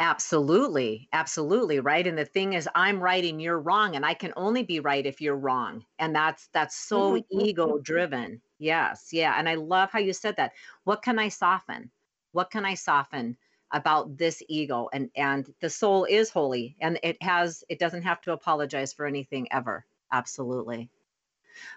absolutely 0.00 1.08
absolutely 1.12 1.80
right? 1.80 2.06
And 2.06 2.18
the 2.18 2.24
thing 2.24 2.52
is 2.52 2.68
i'm 2.74 3.00
right 3.00 3.24
and 3.24 3.40
you're 3.40 3.60
wrong 3.60 3.96
and 3.96 4.04
i 4.04 4.14
can 4.14 4.32
only 4.36 4.62
be 4.62 4.80
right 4.80 5.06
if 5.06 5.20
you're 5.20 5.36
wrong 5.36 5.84
and 5.98 6.14
that's 6.14 6.48
that's 6.52 6.76
so 6.76 7.12
mm-hmm. 7.14 7.40
ego 7.40 7.78
driven 7.78 8.40
yes 8.58 9.08
yeah 9.12 9.34
and 9.38 9.48
i 9.48 9.54
love 9.54 9.90
how 9.90 9.98
you 9.98 10.12
said 10.12 10.36
that. 10.36 10.52
What 10.84 11.02
can 11.02 11.18
i 11.18 11.28
soften? 11.28 11.90
What 12.32 12.50
can 12.50 12.64
i 12.64 12.74
soften 12.74 13.36
about 13.72 14.16
this 14.16 14.42
ego? 14.48 14.88
And 14.92 15.10
and 15.16 15.52
the 15.60 15.70
soul 15.70 16.04
is 16.04 16.30
holy 16.30 16.76
and 16.80 16.98
it 17.02 17.22
has 17.22 17.64
it 17.68 17.78
doesn't 17.78 18.02
have 18.02 18.20
to 18.22 18.32
apologize 18.32 18.92
for 18.92 19.06
anything 19.06 19.48
ever. 19.50 19.86
Absolutely 20.12 20.90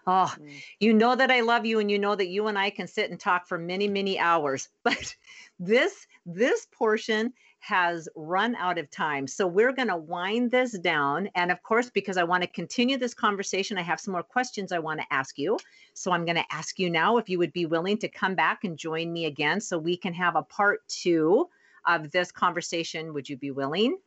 Oh, 0.07 0.33
mm. 0.39 0.63
you 0.79 0.93
know 0.93 1.15
that 1.15 1.31
I 1.31 1.41
love 1.41 1.65
you 1.65 1.79
and 1.79 1.89
you 1.89 1.99
know 1.99 2.15
that 2.15 2.27
you 2.27 2.47
and 2.47 2.57
I 2.57 2.69
can 2.69 2.87
sit 2.87 3.09
and 3.09 3.19
talk 3.19 3.47
for 3.47 3.57
many, 3.57 3.87
many 3.87 4.19
hours. 4.19 4.69
But 4.83 5.15
this 5.59 6.07
this 6.25 6.67
portion 6.71 7.33
has 7.59 8.07
run 8.15 8.55
out 8.55 8.77
of 8.77 8.89
time. 8.89 9.27
So 9.27 9.45
we're 9.45 9.73
going 9.73 9.89
to 9.89 9.97
wind 9.97 10.51
this 10.51 10.77
down 10.79 11.29
and 11.35 11.51
of 11.51 11.61
course 11.61 11.89
because 11.89 12.17
I 12.17 12.23
want 12.23 12.43
to 12.43 12.49
continue 12.49 12.97
this 12.97 13.13
conversation, 13.13 13.77
I 13.77 13.81
have 13.81 13.99
some 13.99 14.13
more 14.13 14.23
questions 14.23 14.71
I 14.71 14.79
want 14.79 15.01
to 15.01 15.13
ask 15.13 15.37
you. 15.37 15.57
So 15.93 16.11
I'm 16.11 16.25
going 16.25 16.37
to 16.37 16.45
ask 16.51 16.79
you 16.79 16.89
now 16.89 17.17
if 17.17 17.29
you 17.29 17.37
would 17.37 17.53
be 17.53 17.65
willing 17.65 17.97
to 17.99 18.07
come 18.07 18.35
back 18.35 18.63
and 18.63 18.77
join 18.77 19.11
me 19.11 19.25
again 19.25 19.59
so 19.59 19.77
we 19.77 19.97
can 19.97 20.13
have 20.13 20.35
a 20.35 20.43
part 20.43 20.87
2 20.87 21.47
of 21.85 22.11
this 22.11 22.31
conversation. 22.31 23.13
Would 23.13 23.29
you 23.29 23.37
be 23.37 23.51
willing? 23.51 23.97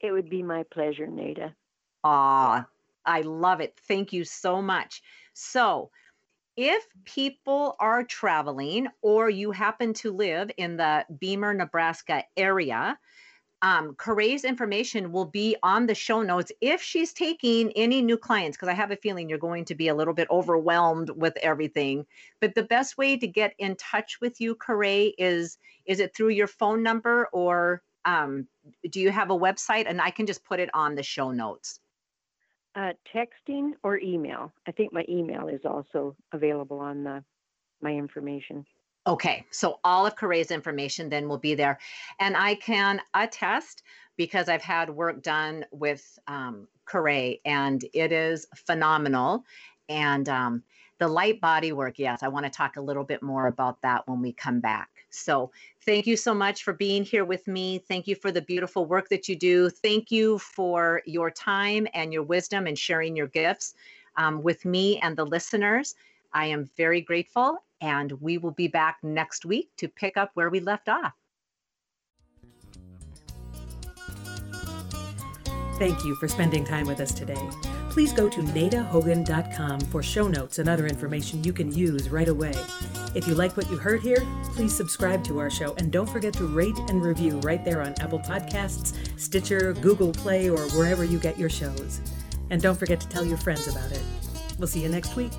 It 0.00 0.12
would 0.12 0.28
be 0.28 0.42
my 0.42 0.64
pleasure, 0.64 1.06
Nada. 1.06 1.54
Ah, 2.02 2.66
I 3.06 3.22
love 3.22 3.60
it. 3.60 3.78
Thank 3.86 4.12
you 4.12 4.24
so 4.24 4.62
much. 4.62 5.02
So, 5.32 5.90
if 6.56 6.86
people 7.04 7.74
are 7.80 8.04
traveling 8.04 8.86
or 9.02 9.28
you 9.28 9.50
happen 9.50 9.92
to 9.94 10.12
live 10.12 10.50
in 10.56 10.76
the 10.76 11.04
Beemer, 11.20 11.56
Nebraska 11.56 12.22
area, 12.36 12.96
um, 13.64 13.94
Corey's 13.94 14.44
information 14.44 15.10
will 15.10 15.24
be 15.24 15.56
on 15.62 15.86
the 15.86 15.94
show 15.94 16.20
notes 16.20 16.52
if 16.60 16.82
she's 16.82 17.14
taking 17.14 17.72
any 17.72 18.02
new 18.02 18.18
clients, 18.18 18.58
because 18.58 18.68
I 18.68 18.74
have 18.74 18.90
a 18.90 18.96
feeling 18.96 19.28
you're 19.28 19.38
going 19.38 19.64
to 19.64 19.74
be 19.74 19.88
a 19.88 19.94
little 19.94 20.12
bit 20.12 20.28
overwhelmed 20.30 21.08
with 21.16 21.34
everything. 21.38 22.04
But 22.40 22.54
the 22.54 22.62
best 22.62 22.98
way 22.98 23.16
to 23.16 23.26
get 23.26 23.54
in 23.58 23.74
touch 23.76 24.20
with 24.20 24.38
you, 24.38 24.54
Corey, 24.54 25.14
is 25.16 25.56
is 25.86 25.98
it 25.98 26.14
through 26.14 26.30
your 26.30 26.46
phone 26.46 26.82
number 26.82 27.28
or 27.32 27.82
um, 28.04 28.46
do 28.90 29.00
you 29.00 29.10
have 29.10 29.30
a 29.30 29.38
website? 29.38 29.84
And 29.88 29.98
I 29.98 30.10
can 30.10 30.26
just 30.26 30.44
put 30.44 30.60
it 30.60 30.68
on 30.74 30.94
the 30.94 31.02
show 31.02 31.30
notes. 31.30 31.80
Uh, 32.76 32.92
texting 33.14 33.72
or 33.84 33.98
email. 33.98 34.52
I 34.66 34.72
think 34.72 34.92
my 34.92 35.04
email 35.08 35.46
is 35.46 35.60
also 35.64 36.16
available 36.32 36.80
on 36.80 37.04
the, 37.04 37.22
my 37.80 37.92
information. 37.92 38.66
Okay, 39.06 39.44
so 39.50 39.78
all 39.84 40.06
of 40.06 40.16
Corey's 40.16 40.50
information 40.50 41.08
then 41.08 41.28
will 41.28 41.38
be 41.38 41.54
there. 41.54 41.78
And 42.18 42.36
I 42.36 42.54
can 42.56 43.00
attest 43.12 43.82
because 44.16 44.48
I've 44.48 44.62
had 44.62 44.90
work 44.90 45.22
done 45.22 45.64
with 45.70 46.18
um, 46.26 46.66
Corey 46.86 47.40
and 47.44 47.84
it 47.92 48.12
is 48.12 48.46
phenomenal. 48.66 49.44
And 49.88 50.28
um, 50.28 50.62
the 50.98 51.08
light 51.08 51.40
body 51.40 51.72
work, 51.72 51.98
yes, 51.98 52.22
I 52.22 52.28
want 52.28 52.44
to 52.46 52.50
talk 52.50 52.76
a 52.76 52.80
little 52.80 53.04
bit 53.04 53.22
more 53.22 53.46
about 53.46 53.80
that 53.82 54.06
when 54.06 54.22
we 54.22 54.32
come 54.32 54.60
back. 54.60 54.90
So, 55.10 55.50
thank 55.84 56.06
you 56.06 56.16
so 56.16 56.34
much 56.34 56.62
for 56.62 56.72
being 56.72 57.04
here 57.04 57.24
with 57.24 57.46
me. 57.46 57.78
Thank 57.78 58.06
you 58.06 58.14
for 58.14 58.30
the 58.30 58.42
beautiful 58.42 58.86
work 58.86 59.08
that 59.08 59.28
you 59.28 59.36
do. 59.36 59.70
Thank 59.70 60.10
you 60.10 60.38
for 60.38 61.02
your 61.06 61.30
time 61.30 61.86
and 61.94 62.12
your 62.12 62.22
wisdom 62.22 62.66
and 62.66 62.78
sharing 62.78 63.16
your 63.16 63.28
gifts 63.28 63.74
um, 64.16 64.42
with 64.42 64.64
me 64.64 64.98
and 65.00 65.16
the 65.16 65.24
listeners. 65.24 65.94
I 66.32 66.46
am 66.46 66.68
very 66.76 67.00
grateful, 67.00 67.58
and 67.80 68.12
we 68.20 68.38
will 68.38 68.50
be 68.50 68.68
back 68.68 68.98
next 69.02 69.44
week 69.44 69.70
to 69.76 69.88
pick 69.88 70.16
up 70.16 70.30
where 70.34 70.50
we 70.50 70.60
left 70.60 70.88
off. 70.88 71.12
Thank 75.78 76.04
you 76.04 76.14
for 76.16 76.28
spending 76.28 76.64
time 76.64 76.86
with 76.86 77.00
us 77.00 77.12
today. 77.12 77.50
Please 77.94 78.12
go 78.12 78.28
to 78.28 78.40
nadahogan.com 78.40 79.78
for 79.82 80.02
show 80.02 80.26
notes 80.26 80.58
and 80.58 80.68
other 80.68 80.88
information 80.88 81.44
you 81.44 81.52
can 81.52 81.72
use 81.72 82.08
right 82.08 82.26
away. 82.26 82.52
If 83.14 83.28
you 83.28 83.36
like 83.36 83.56
what 83.56 83.70
you 83.70 83.76
heard 83.76 84.00
here, 84.00 84.26
please 84.46 84.76
subscribe 84.76 85.22
to 85.26 85.38
our 85.38 85.48
show 85.48 85.74
and 85.74 85.92
don't 85.92 86.08
forget 86.08 86.32
to 86.34 86.46
rate 86.48 86.76
and 86.88 87.04
review 87.04 87.38
right 87.44 87.64
there 87.64 87.82
on 87.82 87.94
Apple 88.00 88.18
Podcasts, 88.18 88.94
Stitcher, 89.16 89.74
Google 89.74 90.10
Play, 90.10 90.50
or 90.50 90.68
wherever 90.70 91.04
you 91.04 91.20
get 91.20 91.38
your 91.38 91.48
shows. 91.48 92.00
And 92.50 92.60
don't 92.60 92.76
forget 92.76 93.00
to 93.00 93.08
tell 93.08 93.24
your 93.24 93.38
friends 93.38 93.68
about 93.68 93.92
it. 93.92 94.02
We'll 94.58 94.66
see 94.66 94.82
you 94.82 94.88
next 94.88 95.14
week. 95.14 95.30